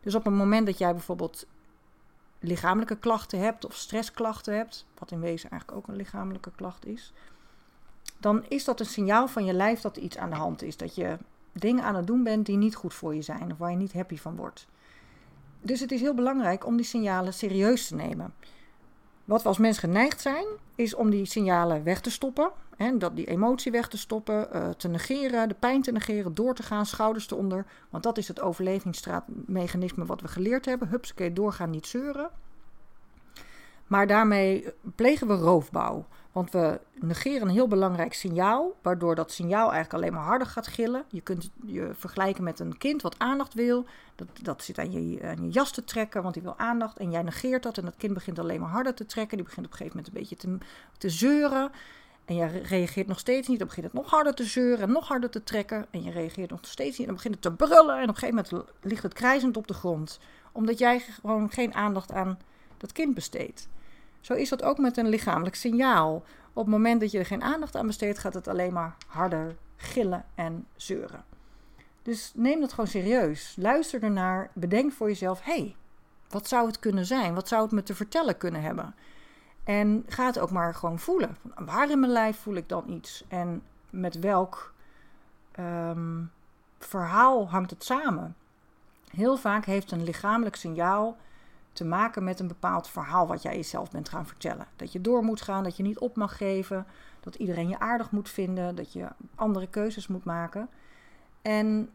Dus 0.00 0.14
op 0.14 0.24
het 0.24 0.34
moment 0.34 0.66
dat 0.66 0.78
jij 0.78 0.92
bijvoorbeeld 0.92 1.46
lichamelijke 2.38 2.96
klachten 2.96 3.38
hebt 3.40 3.66
of 3.66 3.74
stressklachten 3.74 4.56
hebt, 4.56 4.86
wat 4.98 5.10
in 5.10 5.20
wezen 5.20 5.50
eigenlijk 5.50 5.80
ook 5.80 5.88
een 5.88 5.96
lichamelijke 5.96 6.50
klacht 6.56 6.86
is, 6.86 7.12
dan 8.18 8.44
is 8.48 8.64
dat 8.64 8.80
een 8.80 8.86
signaal 8.86 9.28
van 9.28 9.44
je 9.44 9.52
lijf 9.52 9.80
dat 9.80 9.96
er 9.96 10.02
iets 10.02 10.16
aan 10.18 10.30
de 10.30 10.36
hand 10.36 10.62
is. 10.62 10.76
Dat 10.76 10.94
je 10.94 11.18
dingen 11.52 11.84
aan 11.84 11.94
het 11.94 12.06
doen 12.06 12.22
bent 12.22 12.46
die 12.46 12.56
niet 12.56 12.74
goed 12.74 12.94
voor 12.94 13.14
je 13.14 13.22
zijn 13.22 13.52
of 13.52 13.58
waar 13.58 13.70
je 13.70 13.76
niet 13.76 13.92
happy 13.92 14.16
van 14.16 14.36
wordt. 14.36 14.66
Dus 15.62 15.80
het 15.80 15.92
is 15.92 16.00
heel 16.00 16.14
belangrijk 16.14 16.66
om 16.66 16.76
die 16.76 16.86
signalen 16.86 17.34
serieus 17.34 17.88
te 17.88 17.94
nemen. 17.94 18.34
Wat 19.28 19.42
we 19.42 19.48
als 19.48 19.58
mens 19.58 19.78
geneigd 19.78 20.20
zijn, 20.20 20.46
is 20.74 20.94
om 20.94 21.10
die 21.10 21.24
signalen 21.24 21.84
weg 21.84 22.00
te 22.00 22.10
stoppen. 22.10 22.50
Hè, 22.76 22.96
dat 22.96 23.16
die 23.16 23.26
emotie 23.26 23.72
weg 23.72 23.88
te 23.88 23.98
stoppen, 23.98 24.48
uh, 24.52 24.68
te 24.68 24.88
negeren, 24.88 25.48
de 25.48 25.54
pijn 25.54 25.82
te 25.82 25.92
negeren, 25.92 26.34
door 26.34 26.54
te 26.54 26.62
gaan, 26.62 26.86
schouders 26.86 27.30
eronder. 27.30 27.66
Want 27.90 28.02
dat 28.02 28.18
is 28.18 28.28
het 28.28 28.40
overlevingsstraatmechanisme 28.40 30.04
wat 30.04 30.20
we 30.20 30.28
geleerd 30.28 30.64
hebben. 30.64 30.88
Hupsakee, 30.88 31.32
doorgaan, 31.32 31.70
niet 31.70 31.86
zeuren. 31.86 32.30
Maar 33.88 34.06
daarmee 34.06 34.72
plegen 34.94 35.26
we 35.26 35.34
roofbouw. 35.34 36.06
Want 36.32 36.50
we 36.50 36.80
negeren 36.94 37.42
een 37.42 37.54
heel 37.54 37.68
belangrijk 37.68 38.14
signaal, 38.14 38.76
waardoor 38.82 39.14
dat 39.14 39.32
signaal 39.32 39.72
eigenlijk 39.72 39.92
alleen 39.92 40.12
maar 40.12 40.28
harder 40.28 40.46
gaat 40.46 40.66
gillen. 40.66 41.04
Je 41.08 41.20
kunt 41.20 41.50
je 41.66 41.90
vergelijken 41.92 42.44
met 42.44 42.60
een 42.60 42.78
kind 42.78 43.02
wat 43.02 43.18
aandacht 43.18 43.54
wil. 43.54 43.86
Dat, 44.14 44.28
dat 44.42 44.62
zit 44.62 44.78
aan 44.78 44.92
je, 44.92 45.22
aan 45.22 45.44
je 45.44 45.50
jas 45.50 45.70
te 45.70 45.84
trekken, 45.84 46.22
want 46.22 46.34
die 46.34 46.42
wil 46.42 46.58
aandacht. 46.58 46.98
En 46.98 47.10
jij 47.10 47.22
negeert 47.22 47.62
dat 47.62 47.78
en 47.78 47.84
dat 47.84 47.96
kind 47.96 48.14
begint 48.14 48.38
alleen 48.38 48.60
maar 48.60 48.70
harder 48.70 48.94
te 48.94 49.06
trekken. 49.06 49.36
Die 49.36 49.46
begint 49.46 49.66
op 49.66 49.72
een 49.72 49.78
gegeven 49.78 49.96
moment 49.96 50.14
een 50.14 50.20
beetje 50.20 50.58
te, 50.58 50.66
te 50.98 51.10
zeuren. 51.10 51.70
En 52.24 52.34
je 52.34 52.46
reageert 52.46 53.06
nog 53.06 53.18
steeds 53.18 53.48
niet. 53.48 53.58
Dan 53.58 53.66
begint 53.66 53.86
het 53.86 53.94
nog 53.94 54.10
harder 54.10 54.34
te 54.34 54.44
zeuren 54.44 54.80
en 54.80 54.92
nog 54.92 55.08
harder 55.08 55.30
te 55.30 55.44
trekken. 55.44 55.86
En 55.90 56.02
je 56.02 56.10
reageert 56.10 56.50
nog 56.50 56.60
steeds 56.62 56.98
niet. 56.98 57.08
En 57.08 57.14
dan 57.14 57.14
begint 57.14 57.34
het 57.34 57.42
te 57.42 57.52
brullen. 57.52 57.96
En 57.96 58.02
op 58.02 58.08
een 58.08 58.16
gegeven 58.16 58.44
moment 58.50 58.70
ligt 58.80 59.02
het 59.02 59.14
krijzend 59.14 59.56
op 59.56 59.66
de 59.66 59.74
grond. 59.74 60.18
Omdat 60.52 60.78
jij 60.78 61.00
gewoon 61.00 61.50
geen 61.50 61.74
aandacht 61.74 62.12
aan 62.12 62.38
dat 62.76 62.92
kind 62.92 63.14
besteedt. 63.14 63.68
Zo 64.28 64.34
is 64.34 64.48
dat 64.48 64.62
ook 64.62 64.78
met 64.78 64.96
een 64.96 65.08
lichamelijk 65.08 65.54
signaal. 65.54 66.14
Op 66.52 66.64
het 66.64 66.74
moment 66.74 67.00
dat 67.00 67.10
je 67.10 67.18
er 67.18 67.26
geen 67.26 67.42
aandacht 67.42 67.76
aan 67.76 67.86
besteedt, 67.86 68.18
gaat 68.18 68.34
het 68.34 68.48
alleen 68.48 68.72
maar 68.72 68.96
harder 69.06 69.56
gillen 69.76 70.24
en 70.34 70.66
zeuren. 70.76 71.24
Dus 72.02 72.32
neem 72.34 72.60
dat 72.60 72.70
gewoon 72.70 72.86
serieus. 72.86 73.54
Luister 73.58 74.02
ernaar. 74.02 74.50
Bedenk 74.52 74.92
voor 74.92 75.08
jezelf: 75.08 75.44
hé, 75.44 75.52
hey, 75.52 75.76
wat 76.28 76.48
zou 76.48 76.66
het 76.66 76.78
kunnen 76.78 77.06
zijn? 77.06 77.34
Wat 77.34 77.48
zou 77.48 77.62
het 77.62 77.72
me 77.72 77.82
te 77.82 77.94
vertellen 77.94 78.38
kunnen 78.38 78.62
hebben? 78.62 78.94
En 79.64 80.04
ga 80.08 80.26
het 80.26 80.38
ook 80.38 80.50
maar 80.50 80.74
gewoon 80.74 80.98
voelen. 80.98 81.36
Waar 81.54 81.90
in 81.90 82.00
mijn 82.00 82.12
lijf 82.12 82.38
voel 82.38 82.54
ik 82.54 82.68
dan 82.68 82.84
iets? 82.88 83.24
En 83.28 83.62
met 83.90 84.18
welk 84.18 84.74
ehm, 85.52 86.22
verhaal 86.78 87.48
hangt 87.50 87.70
het 87.70 87.84
samen? 87.84 88.36
Heel 89.10 89.36
vaak 89.36 89.64
heeft 89.64 89.90
een 89.90 90.04
lichamelijk 90.04 90.56
signaal 90.56 91.16
te 91.78 91.84
maken 91.84 92.24
met 92.24 92.40
een 92.40 92.48
bepaald 92.48 92.88
verhaal 92.88 93.26
wat 93.26 93.42
jij 93.42 93.56
jezelf 93.56 93.90
bent 93.90 94.08
gaan 94.08 94.26
vertellen. 94.26 94.66
Dat 94.76 94.92
je 94.92 95.00
door 95.00 95.22
moet 95.22 95.40
gaan, 95.40 95.64
dat 95.64 95.76
je 95.76 95.82
niet 95.82 95.98
op 95.98 96.16
mag 96.16 96.36
geven, 96.36 96.86
dat 97.20 97.34
iedereen 97.34 97.68
je 97.68 97.78
aardig 97.78 98.10
moet 98.10 98.28
vinden, 98.28 98.74
dat 98.74 98.92
je 98.92 99.08
andere 99.34 99.66
keuzes 99.66 100.06
moet 100.06 100.24
maken. 100.24 100.68
En 101.42 101.90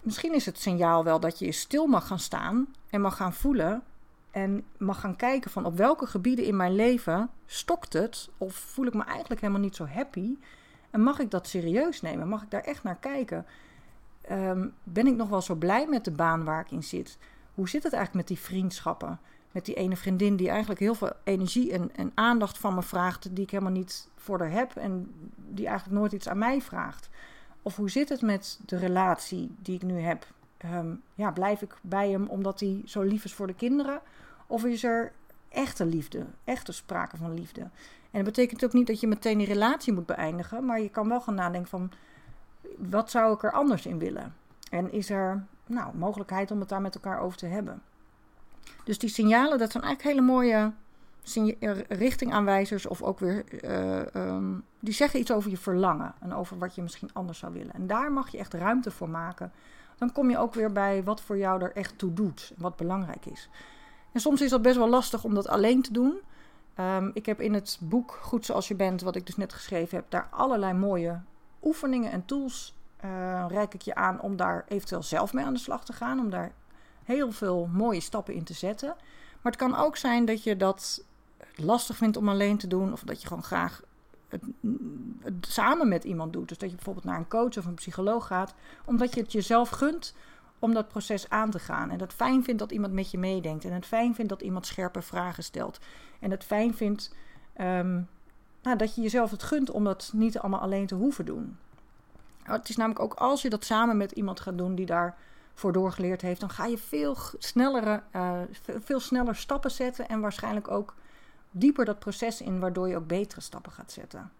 misschien 0.00 0.34
is 0.34 0.46
het 0.46 0.58
signaal 0.58 1.04
wel 1.04 1.20
dat 1.20 1.38
je 1.38 1.52
stil 1.52 1.86
mag 1.86 2.06
gaan 2.06 2.18
staan 2.18 2.66
en 2.90 3.00
mag 3.00 3.16
gaan 3.16 3.32
voelen 3.32 3.82
en 4.30 4.64
mag 4.76 5.00
gaan 5.00 5.16
kijken 5.16 5.50
van 5.50 5.64
op 5.64 5.76
welke 5.76 6.06
gebieden 6.06 6.44
in 6.44 6.56
mijn 6.56 6.74
leven 6.74 7.30
stokt 7.46 7.92
het 7.92 8.28
of 8.38 8.54
voel 8.54 8.86
ik 8.86 8.94
me 8.94 9.04
eigenlijk 9.04 9.40
helemaal 9.40 9.62
niet 9.62 9.76
zo 9.76 9.86
happy. 9.86 10.36
En 10.90 11.02
mag 11.02 11.18
ik 11.18 11.30
dat 11.30 11.46
serieus 11.46 12.00
nemen? 12.00 12.28
Mag 12.28 12.42
ik 12.42 12.50
daar 12.50 12.64
echt 12.64 12.82
naar 12.82 12.98
kijken? 12.98 13.46
Ehm, 14.20 14.68
ben 14.82 15.06
ik 15.06 15.16
nog 15.16 15.28
wel 15.28 15.42
zo 15.42 15.54
blij 15.54 15.86
met 15.86 16.04
de 16.04 16.10
baan 16.10 16.44
waar 16.44 16.60
ik 16.60 16.70
in 16.70 16.82
zit? 16.82 17.18
Hoe 17.58 17.68
zit 17.68 17.82
het 17.82 17.92
eigenlijk 17.92 18.28
met 18.28 18.36
die 18.36 18.46
vriendschappen? 18.46 19.20
Met 19.50 19.64
die 19.64 19.74
ene 19.74 19.96
vriendin 19.96 20.36
die 20.36 20.48
eigenlijk 20.48 20.80
heel 20.80 20.94
veel 20.94 21.12
energie 21.24 21.72
en, 21.72 21.90
en 21.96 22.12
aandacht 22.14 22.58
van 22.58 22.74
me 22.74 22.82
vraagt, 22.82 23.34
die 23.34 23.44
ik 23.44 23.50
helemaal 23.50 23.72
niet 23.72 24.08
voor 24.16 24.38
haar 24.38 24.50
heb 24.50 24.76
en 24.76 25.10
die 25.36 25.66
eigenlijk 25.66 25.98
nooit 25.98 26.12
iets 26.12 26.28
aan 26.28 26.38
mij 26.38 26.60
vraagt. 26.60 27.08
Of 27.62 27.76
hoe 27.76 27.90
zit 27.90 28.08
het 28.08 28.22
met 28.22 28.60
de 28.66 28.76
relatie 28.76 29.54
die 29.62 29.74
ik 29.74 29.82
nu 29.82 30.00
heb? 30.00 30.26
Ehm, 30.56 30.94
ja, 31.14 31.30
blijf 31.30 31.62
ik 31.62 31.76
bij 31.80 32.10
hem 32.10 32.26
omdat 32.26 32.60
hij 32.60 32.82
zo 32.84 33.02
lief 33.02 33.24
is 33.24 33.34
voor 33.34 33.46
de 33.46 33.54
kinderen? 33.54 34.00
Of 34.46 34.64
is 34.64 34.84
er 34.84 35.12
echte 35.48 35.86
liefde, 35.86 36.26
echte 36.44 36.72
sprake 36.72 37.16
van 37.16 37.34
liefde? 37.34 37.60
En 38.10 38.24
dat 38.24 38.24
betekent 38.24 38.64
ook 38.64 38.72
niet 38.72 38.86
dat 38.86 39.00
je 39.00 39.06
meteen 39.06 39.38
die 39.38 39.46
relatie 39.46 39.92
moet 39.92 40.06
beëindigen, 40.06 40.64
maar 40.64 40.80
je 40.80 40.90
kan 40.90 41.08
wel 41.08 41.20
gaan 41.20 41.34
nadenken 41.34 41.70
van 41.70 41.90
wat 42.76 43.10
zou 43.10 43.34
ik 43.34 43.42
er 43.42 43.52
anders 43.52 43.86
in 43.86 43.98
willen? 43.98 44.34
En 44.70 44.92
is 44.92 45.10
er 45.10 45.46
nou, 45.68 45.96
mogelijkheid 45.96 46.50
om 46.50 46.60
het 46.60 46.68
daar 46.68 46.80
met 46.80 46.94
elkaar 46.94 47.20
over 47.20 47.38
te 47.38 47.46
hebben. 47.46 47.82
Dus 48.84 48.98
die 48.98 49.08
signalen, 49.08 49.58
dat 49.58 49.70
zijn 49.70 49.84
eigenlijk 49.84 50.14
hele 50.16 50.32
mooie 50.32 50.72
richtingaanwijzers 51.88 52.86
of 52.86 53.02
ook 53.02 53.18
weer, 53.18 53.44
uh, 53.64 54.26
um, 54.26 54.62
die 54.80 54.94
zeggen 54.94 55.20
iets 55.20 55.32
over 55.32 55.50
je 55.50 55.56
verlangen 55.56 56.14
en 56.20 56.34
over 56.34 56.58
wat 56.58 56.74
je 56.74 56.82
misschien 56.82 57.10
anders 57.12 57.38
zou 57.38 57.52
willen. 57.52 57.74
En 57.74 57.86
daar 57.86 58.12
mag 58.12 58.28
je 58.28 58.38
echt 58.38 58.54
ruimte 58.54 58.90
voor 58.90 59.08
maken. 59.08 59.52
Dan 59.96 60.12
kom 60.12 60.30
je 60.30 60.38
ook 60.38 60.54
weer 60.54 60.72
bij 60.72 61.04
wat 61.04 61.20
voor 61.20 61.38
jou 61.38 61.62
er 61.62 61.72
echt 61.72 61.98
toe 61.98 62.12
doet 62.12 62.52
wat 62.56 62.76
belangrijk 62.76 63.26
is. 63.26 63.48
En 64.12 64.20
soms 64.20 64.40
is 64.40 64.50
dat 64.50 64.62
best 64.62 64.76
wel 64.76 64.88
lastig 64.88 65.24
om 65.24 65.34
dat 65.34 65.48
alleen 65.48 65.82
te 65.82 65.92
doen. 65.92 66.18
Um, 66.80 67.10
ik 67.14 67.26
heb 67.26 67.40
in 67.40 67.54
het 67.54 67.78
boek 67.80 68.18
Goed 68.22 68.44
Zoals 68.44 68.68
Je 68.68 68.74
Bent, 68.74 69.02
wat 69.02 69.16
ik 69.16 69.26
dus 69.26 69.36
net 69.36 69.52
geschreven 69.52 69.96
heb, 69.96 70.06
daar 70.08 70.28
allerlei 70.30 70.72
mooie 70.72 71.20
oefeningen 71.62 72.10
en 72.10 72.24
tools 72.24 72.77
uh, 73.04 73.44
reik 73.48 73.74
ik 73.74 73.82
je 73.82 73.94
aan 73.94 74.20
om 74.20 74.36
daar 74.36 74.64
eventueel 74.68 75.02
zelf 75.02 75.32
mee 75.32 75.44
aan 75.44 75.54
de 75.54 75.60
slag 75.60 75.84
te 75.84 75.92
gaan. 75.92 76.18
Om 76.18 76.30
daar 76.30 76.52
heel 77.04 77.32
veel 77.32 77.68
mooie 77.72 78.00
stappen 78.00 78.34
in 78.34 78.44
te 78.44 78.54
zetten. 78.54 78.88
Maar 79.42 79.52
het 79.52 79.56
kan 79.56 79.76
ook 79.76 79.96
zijn 79.96 80.24
dat 80.24 80.42
je 80.42 80.56
dat 80.56 81.04
lastig 81.54 81.96
vindt 81.96 82.16
om 82.16 82.28
alleen 82.28 82.58
te 82.58 82.66
doen. 82.66 82.92
Of 82.92 83.02
dat 83.02 83.20
je 83.20 83.28
gewoon 83.28 83.42
graag 83.42 83.82
het, 84.28 84.42
samen 85.40 85.88
met 85.88 86.04
iemand 86.04 86.32
doet. 86.32 86.48
Dus 86.48 86.58
dat 86.58 86.68
je 86.68 86.74
bijvoorbeeld 86.74 87.04
naar 87.04 87.18
een 87.18 87.28
coach 87.28 87.56
of 87.56 87.66
een 87.66 87.74
psycholoog 87.74 88.26
gaat. 88.26 88.54
Omdat 88.84 89.14
je 89.14 89.20
het 89.20 89.32
jezelf 89.32 89.68
gunt 89.68 90.14
om 90.58 90.74
dat 90.74 90.88
proces 90.88 91.28
aan 91.28 91.50
te 91.50 91.58
gaan. 91.58 91.90
En 91.90 92.00
het 92.00 92.12
fijn 92.12 92.44
vindt 92.44 92.60
dat 92.60 92.72
iemand 92.72 92.92
met 92.92 93.10
je 93.10 93.18
meedenkt. 93.18 93.64
En 93.64 93.72
het 93.72 93.86
fijn 93.86 94.14
vindt 94.14 94.30
dat 94.30 94.42
iemand 94.42 94.66
scherpe 94.66 95.02
vragen 95.02 95.42
stelt. 95.42 95.78
En 96.20 96.30
het 96.30 96.44
fijn 96.44 96.74
vindt 96.74 97.14
um, 97.60 98.08
nou, 98.62 98.76
dat 98.76 98.94
je 98.94 99.02
jezelf 99.02 99.30
het 99.30 99.42
gunt 99.42 99.70
om 99.70 99.84
dat 99.84 100.10
niet 100.14 100.38
allemaal 100.38 100.60
alleen 100.60 100.86
te 100.86 100.94
hoeven 100.94 101.24
doen. 101.24 101.56
Het 102.56 102.68
is 102.68 102.76
namelijk 102.76 103.00
ook 103.00 103.14
als 103.14 103.42
je 103.42 103.50
dat 103.50 103.64
samen 103.64 103.96
met 103.96 104.12
iemand 104.12 104.40
gaat 104.40 104.58
doen 104.58 104.74
die 104.74 104.86
daarvoor 104.86 105.72
doorgeleerd 105.72 106.20
heeft, 106.20 106.40
dan 106.40 106.50
ga 106.50 106.66
je 106.66 106.78
veel 106.78 107.16
snellere, 107.38 108.02
uh, 108.12 108.40
veel 108.78 109.00
sneller 109.00 109.36
stappen 109.36 109.70
zetten 109.70 110.08
en 110.08 110.20
waarschijnlijk 110.20 110.70
ook 110.70 110.94
dieper 111.50 111.84
dat 111.84 111.98
proces 111.98 112.40
in, 112.40 112.60
waardoor 112.60 112.88
je 112.88 112.96
ook 112.96 113.06
betere 113.06 113.40
stappen 113.40 113.72
gaat 113.72 113.92
zetten. 113.92 114.32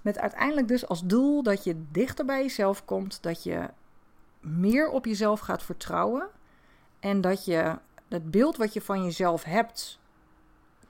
Met 0.00 0.18
uiteindelijk 0.18 0.68
dus 0.68 0.88
als 0.88 1.06
doel 1.06 1.42
dat 1.42 1.64
je 1.64 1.84
dichter 1.90 2.24
bij 2.24 2.42
jezelf 2.42 2.84
komt, 2.84 3.22
dat 3.22 3.42
je 3.42 3.70
meer 4.40 4.88
op 4.88 5.04
jezelf 5.04 5.40
gaat 5.40 5.62
vertrouwen 5.62 6.28
en 7.00 7.20
dat 7.20 7.44
je 7.44 7.78
het 8.08 8.30
beeld 8.30 8.56
wat 8.56 8.72
je 8.72 8.80
van 8.80 9.04
jezelf 9.04 9.44
hebt 9.44 9.98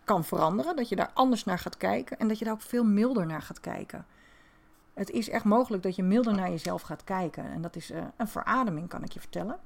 kan 0.04 0.24
veranderen, 0.24 0.76
dat 0.76 0.88
je 0.88 0.96
daar 0.96 1.10
anders 1.14 1.44
naar 1.44 1.58
gaat 1.58 1.76
kijken 1.76 2.18
en 2.18 2.28
dat 2.28 2.38
je 2.38 2.44
daar 2.44 2.54
ook 2.54 2.60
veel 2.60 2.84
milder 2.84 3.26
naar 3.26 3.42
gaat 3.42 3.60
kijken 3.60 4.06
het 4.96 5.11
is 5.11 5.28
echt 5.28 5.44
mogelijk 5.44 5.82
dat 5.82 5.96
je 5.96 6.02
milder 6.02 6.35
naar 6.35 6.50
jezelf 6.50 6.82
gaat 6.82 7.04
kijken. 7.04 7.44
En 7.44 7.62
dat 7.62 7.76
is 7.76 7.90
uh, 7.90 8.04
een 8.16 8.28
verademing, 8.28 8.88
kan 8.88 9.04
ik 9.04 9.12
je 9.12 9.20
vertellen. 9.20 9.59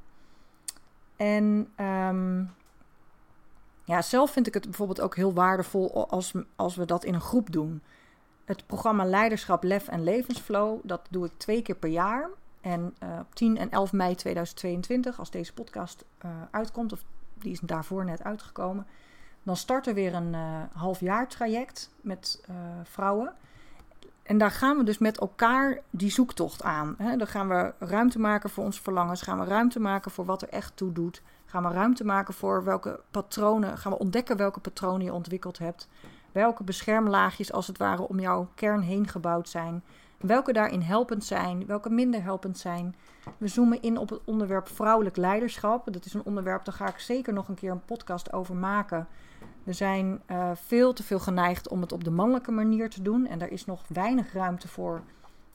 En 1.17 1.73
um, 1.77 2.55
ja, 3.85 4.03
zelf 4.03 4.31
vind 4.31 4.47
ik 4.47 4.55
het 4.55 4.65
bijvoorbeeld 4.65 5.01
ook 5.01 5.17
heel 5.17 5.33
waardevol 5.33 6.09
als, 6.09 6.33
als 6.57 6.77
we 6.77 6.85
dat 6.85 7.05
in 7.05 7.15
een 7.15 7.21
groep 7.21 7.53
doen. 7.53 7.83
Het 8.45 8.67
programma 8.67 9.05
Leiderschap, 9.05 9.63
Lef 9.63 9.89
en 9.89 10.05
Levensflow, 10.05 10.81
dat 10.83 11.07
doe 11.11 11.27
ik 11.27 11.33
twee 11.37 11.63
keer 11.63 11.77
per 11.77 11.91
jaar. 11.91 12.29
En 12.61 12.95
uh, 13.03 13.19
op 13.21 13.35
10 13.35 13.57
en 13.57 13.71
11 13.71 13.93
mei 13.93 14.15
2022, 14.15 15.19
als 15.19 15.31
deze 15.31 15.53
podcast 15.53 16.05
uh, 16.25 16.31
uitkomt, 16.51 16.93
of 16.93 17.05
die 17.35 17.53
is 17.53 17.61
daarvoor 17.61 18.05
net 18.05 18.25
uitgekomen, 18.25 18.87
dan 19.43 19.57
start 19.57 19.87
er 19.87 19.95
weer 19.95 20.15
een 20.15 20.35
halfjaar 20.73 21.29
traject 21.29 21.91
met 22.01 22.45
vrouwen. 22.85 23.35
En 24.31 24.39
daar 24.39 24.51
gaan 24.51 24.77
we 24.77 24.85
dus 24.85 24.99
met 24.99 25.19
elkaar 25.19 25.81
die 25.91 26.11
zoektocht 26.11 26.63
aan. 26.63 26.95
Hè? 26.99 27.17
Dan 27.17 27.27
gaan 27.27 27.49
we 27.49 27.73
ruimte 27.79 28.19
maken 28.19 28.51
voor 28.51 28.65
onze 28.65 28.83
verlangens. 28.83 29.23
Gaan 29.23 29.39
we 29.39 29.45
ruimte 29.45 29.81
maken 29.81 30.11
voor 30.11 30.25
wat 30.25 30.43
er 30.43 30.49
echt 30.49 30.77
toe 30.77 30.93
doet. 30.93 31.23
Gaan 31.47 31.63
we 31.63 31.69
ruimte 31.69 32.05
maken 32.05 32.35
voor 32.35 32.65
welke 32.65 33.01
patronen. 33.11 33.79
Gaan 33.79 33.93
we 33.93 33.99
ontdekken 33.99 34.37
welke 34.37 34.61
patronen 34.61 35.05
je 35.05 35.13
ontwikkeld 35.13 35.59
hebt. 35.59 35.89
Welke 36.33 36.65
beschermlaagjes 36.65 37.53
als 37.53 37.67
het 37.67 37.79
ware 37.79 38.09
om 38.09 38.21
jouw 38.21 38.49
kern 38.55 38.81
heen 38.81 39.09
gebouwd 39.09 39.49
zijn. 39.49 39.83
Welke 40.21 40.53
daarin 40.53 40.81
helpend 40.81 41.25
zijn. 41.25 41.67
Welke 41.67 41.91
minder 41.91 42.23
helpend 42.23 42.59
zijn. 42.59 42.95
We 43.39 43.49
zoomen 43.49 43.83
in 43.83 43.99
op 43.99 44.11
het 44.11 44.21
onderwerp 44.25 44.69
vrouwelijk 44.69 45.17
leiderschap. 45.17 45.93
Dat 45.93 46.05
is 46.05 46.15
een 46.15 46.25
onderwerp, 46.25 46.65
daar 46.65 46.75
ga 46.75 46.89
ik 46.89 46.99
zeker 46.99 47.33
nog 47.33 47.49
een 47.49 47.55
keer 47.55 47.71
een 47.71 47.85
podcast 47.85 48.33
over 48.33 48.55
maken. 48.55 49.09
We 49.63 49.73
zijn 49.73 50.21
uh, 50.31 50.51
veel 50.55 50.93
te 50.93 51.03
veel 51.03 51.19
geneigd 51.19 51.69
om 51.69 51.81
het 51.81 51.93
op 51.93 52.05
de 52.05 52.11
mannelijke 52.11 52.51
manier 52.51 52.91
te 52.91 53.03
doen. 53.03 53.27
En 53.27 53.41
er 53.41 53.53
is 53.53 53.65
nog 53.65 53.83
weinig 53.89 54.33
ruimte 54.33 54.69
voor 54.69 55.03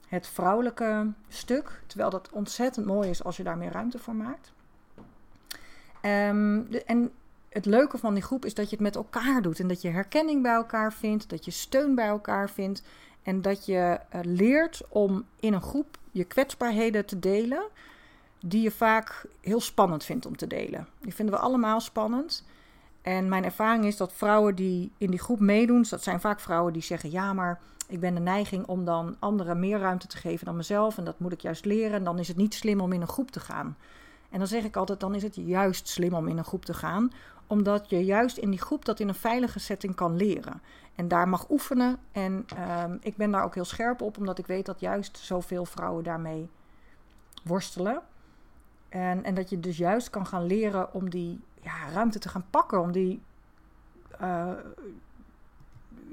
het 0.08 0.26
vrouwelijke 0.26 1.12
stuk. 1.28 1.82
Terwijl 1.86 2.10
dat 2.10 2.30
ontzettend 2.30 2.86
mooi 2.86 3.10
is 3.10 3.24
als 3.24 3.36
je 3.36 3.42
daar 3.42 3.58
meer 3.58 3.72
ruimte 3.72 3.98
voor 3.98 4.14
maakt. 4.14 4.52
Ehm, 6.00 6.62
en 6.86 7.10
het 7.48 7.66
leuke 7.66 7.98
van 7.98 8.14
die 8.14 8.22
groep 8.22 8.44
is 8.44 8.54
dat 8.54 8.70
je 8.70 8.76
het 8.76 8.84
met 8.84 8.96
elkaar 8.96 9.42
doet 9.42 9.60
en 9.60 9.68
dat 9.68 9.82
je 9.82 9.90
herkenning 9.90 10.42
bij 10.42 10.54
elkaar 10.54 10.92
vindt, 10.92 11.28
dat 11.28 11.44
je 11.44 11.50
steun 11.50 11.94
bij 11.94 12.08
elkaar 12.08 12.50
vindt 12.50 12.82
en 13.26 13.42
dat 13.42 13.66
je 13.66 14.00
uh, 14.14 14.20
leert 14.22 14.82
om 14.88 15.24
in 15.40 15.52
een 15.52 15.62
groep 15.62 15.98
je 16.10 16.24
kwetsbaarheden 16.24 17.06
te 17.06 17.18
delen 17.18 17.66
die 18.40 18.62
je 18.62 18.70
vaak 18.70 19.26
heel 19.40 19.60
spannend 19.60 20.04
vindt 20.04 20.26
om 20.26 20.36
te 20.36 20.46
delen. 20.46 20.88
Die 21.00 21.14
vinden 21.14 21.34
we 21.34 21.40
allemaal 21.40 21.80
spannend. 21.80 22.44
En 23.02 23.28
mijn 23.28 23.44
ervaring 23.44 23.84
is 23.84 23.96
dat 23.96 24.12
vrouwen 24.12 24.54
die 24.54 24.92
in 24.98 25.10
die 25.10 25.18
groep 25.18 25.40
meedoen, 25.40 25.86
dat 25.90 26.02
zijn 26.02 26.20
vaak 26.20 26.40
vrouwen 26.40 26.72
die 26.72 26.82
zeggen: 26.82 27.10
Ja, 27.10 27.32
maar 27.32 27.60
ik 27.88 28.00
ben 28.00 28.14
de 28.14 28.20
neiging 28.20 28.66
om 28.66 28.84
dan 28.84 29.16
anderen 29.18 29.60
meer 29.60 29.78
ruimte 29.78 30.06
te 30.06 30.16
geven 30.16 30.46
dan 30.46 30.56
mezelf. 30.56 30.98
En 30.98 31.04
dat 31.04 31.18
moet 31.18 31.32
ik 31.32 31.40
juist 31.40 31.64
leren. 31.64 31.96
En 31.98 32.04
dan 32.04 32.18
is 32.18 32.28
het 32.28 32.36
niet 32.36 32.54
slim 32.54 32.80
om 32.80 32.92
in 32.92 33.00
een 33.00 33.08
groep 33.08 33.30
te 33.30 33.40
gaan. 33.40 33.76
En 34.30 34.38
dan 34.38 34.46
zeg 34.46 34.64
ik 34.64 34.76
altijd: 34.76 35.00
dan 35.00 35.14
is 35.14 35.22
het 35.22 35.36
juist 35.36 35.88
slim 35.88 36.14
om 36.14 36.28
in 36.28 36.38
een 36.38 36.44
groep 36.44 36.64
te 36.64 36.74
gaan. 36.74 37.12
Omdat 37.46 37.90
je 37.90 38.04
juist 38.04 38.36
in 38.36 38.50
die 38.50 38.60
groep 38.60 38.84
dat 38.84 39.00
in 39.00 39.08
een 39.08 39.14
veilige 39.14 39.58
setting 39.58 39.94
kan 39.94 40.16
leren. 40.16 40.60
En 40.94 41.08
daar 41.08 41.28
mag 41.28 41.50
oefenen. 41.50 41.98
En 42.12 42.44
ehm, 42.46 42.96
ik 43.00 43.16
ben 43.16 43.30
daar 43.30 43.44
ook 43.44 43.54
heel 43.54 43.64
scherp 43.64 44.00
op, 44.00 44.18
omdat 44.18 44.38
ik 44.38 44.46
weet 44.46 44.66
dat 44.66 44.80
juist 44.80 45.18
zoveel 45.18 45.64
vrouwen 45.64 46.04
daarmee 46.04 46.50
worstelen. 47.44 48.02
En, 48.88 49.24
en 49.24 49.34
dat 49.34 49.50
je 49.50 49.60
dus 49.60 49.76
juist 49.76 50.10
kan 50.10 50.26
gaan 50.26 50.46
leren 50.46 50.94
om 50.94 51.10
die 51.10 51.40
ja, 51.62 51.88
ruimte 51.92 52.18
te 52.18 52.28
gaan 52.28 52.46
pakken. 52.50 52.80
Om 52.80 52.92
die, 52.92 53.22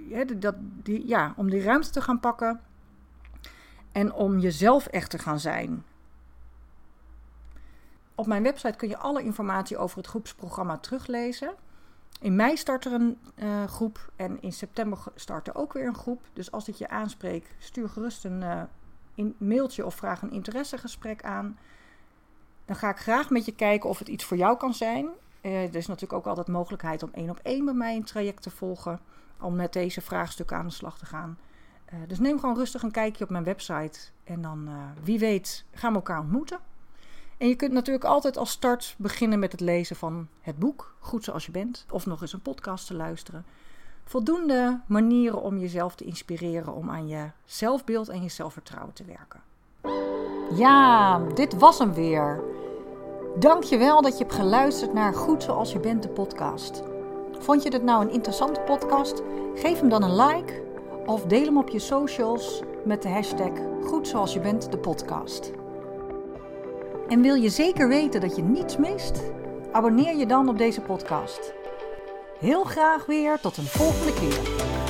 ja, 0.08 0.26
dat, 0.38 0.56
die, 0.60 1.08
ja, 1.08 1.34
om 1.36 1.49
die 1.49 1.62
ruimte 1.62 1.89
te 1.89 2.02
gaan 2.02 2.19
pakken. 2.19 2.62
En 3.91 4.13
om 4.13 4.39
jezelf 4.39 4.88
echt 4.88 5.10
te 5.10 5.17
gaan 5.17 5.39
zijn. 5.39 5.84
Op 8.15 8.26
mijn 8.28 8.43
website 8.43 8.78
kun 8.78 8.89
je 8.89 8.97
alle 8.97 9.23
informatie 9.23 9.78
over 9.78 9.97
het 9.97 10.08
groepsprogramma 10.08 10.78
teruglezen. 10.78 11.54
In 12.21 12.36
mei 12.36 12.58
start 12.58 12.86
er 12.86 12.93
een 12.93 13.17
uh, 13.36 13.63
groep 13.63 14.12
en 14.15 14.41
in 14.41 14.54
september 14.54 15.04
start 15.15 15.47
er 15.47 15.56
ook 15.56 15.73
weer 15.73 15.88
een 15.88 15.95
groep. 15.95 16.21
Dus 16.34 16.52
als 16.52 16.65
dit 16.65 16.78
je 16.78 16.89
aanspreekt, 16.89 17.56
stuur 17.58 17.89
gerust 17.89 18.26
een 18.26 18.41
uh, 19.15 19.26
mailtje 19.38 19.86
of 19.86 19.95
vraag 19.95 20.21
een 20.21 20.32
interessegesprek 20.32 21.23
aan. 21.23 21.58
Dan 22.65 22.76
ga 22.76 22.89
ik 22.89 22.97
graag 22.97 23.30
met 23.30 23.45
je 23.45 23.56
kijken 23.56 23.89
of 23.89 23.99
het 23.99 24.08
iets 24.08 24.23
voor 24.23 24.38
jou 24.38 24.58
kan 24.58 24.73
zijn. 24.73 25.10
Uh, 25.41 25.63
er 25.63 25.76
is 25.76 25.88
natuurlijk 25.88 26.13
ook 26.13 26.28
altijd 26.28 26.47
mogelijkheid 26.47 27.04
om 27.04 27.10
één 27.13 27.30
op 27.30 27.39
één 27.43 27.65
bij 27.65 27.73
mij 27.73 27.95
een 27.95 28.04
traject 28.04 28.41
te 28.41 28.49
volgen. 28.49 28.99
Om 29.39 29.56
met 29.56 29.73
deze 29.73 30.02
vraagstukken 30.02 30.58
aan 30.58 30.67
de 30.67 30.73
slag 30.73 30.97
te 30.97 31.06
gaan. 31.06 31.38
Dus 32.08 32.19
neem 32.19 32.39
gewoon 32.39 32.56
rustig 32.56 32.84
een 32.84 32.91
kijkje 32.91 33.23
op 33.23 33.30
mijn 33.30 33.43
website. 33.43 33.99
En 34.23 34.41
dan, 34.41 34.69
wie 35.04 35.19
weet, 35.19 35.65
gaan 35.71 35.89
we 35.91 35.97
elkaar 35.97 36.19
ontmoeten. 36.19 36.60
En 37.43 37.49
je 37.49 37.56
kunt 37.56 37.71
natuurlijk 37.71 38.06
altijd 38.06 38.38
als 38.38 38.51
start 38.51 38.95
beginnen 38.97 39.39
met 39.39 39.51
het 39.51 39.62
lezen 39.62 39.95
van 39.95 40.27
het 40.41 40.60
boek, 40.60 40.95
Goed 40.99 41.23
zoals 41.23 41.45
je 41.45 41.51
bent. 41.51 41.86
Of 41.91 42.06
nog 42.06 42.21
eens 42.21 42.34
een 42.34 42.41
podcast 42.41 42.88
te 42.88 42.93
luisteren. 42.93 43.45
Voldoende 44.03 44.79
manieren 44.88 45.41
om 45.41 45.58
jezelf 45.58 45.95
te 45.95 46.03
inspireren 46.03 46.73
om 46.73 46.89
aan 46.89 47.08
je 47.08 47.29
zelfbeeld 47.45 48.10
en 48.10 48.23
je 48.23 48.29
zelfvertrouwen 48.29 48.93
te 48.93 49.03
werken. 49.03 49.41
Ja, 50.56 51.19
dit 51.19 51.58
was 51.58 51.79
hem 51.79 51.93
weer. 51.93 52.43
Dankjewel 53.39 54.01
dat 54.01 54.17
je 54.17 54.23
hebt 54.23 54.36
geluisterd 54.36 54.93
naar 54.93 55.13
Goed 55.13 55.43
Zoals 55.43 55.71
Je 55.71 55.79
Bent, 55.79 56.03
de 56.03 56.10
podcast. 56.10 56.84
Vond 57.39 57.63
je 57.63 57.69
dit 57.69 57.84
nou 57.84 58.06
een 58.06 58.12
interessante 58.13 58.60
podcast? 58.60 59.21
Geef 59.56 59.79
hem 59.79 59.89
dan 59.89 60.03
een 60.03 60.15
like 60.15 60.63
of 61.06 61.25
deel 61.25 61.45
hem 61.45 61.58
op 61.58 61.69
je 61.69 61.79
socials 61.79 62.62
met 62.86 63.01
de 63.01 63.10
hashtag 63.10 63.51
Goed 63.82 64.08
Zoals 64.08 64.34
Je 64.34 64.39
Bent, 64.39 64.71
de 64.71 64.77
podcast. 64.77 65.62
En 67.13 67.21
wil 67.21 67.36
je 67.36 67.49
zeker 67.49 67.88
weten 67.88 68.21
dat 68.21 68.36
je 68.36 68.41
niets 68.41 68.78
mist? 68.78 69.21
Abonneer 69.71 70.15
je 70.15 70.26
dan 70.26 70.49
op 70.49 70.58
deze 70.58 70.82
podcast. 70.82 71.54
Heel 72.39 72.63
graag 72.63 73.06
weer 73.06 73.39
tot 73.39 73.58
een 73.58 73.63
volgende 73.63 74.13
keer. 74.13 74.83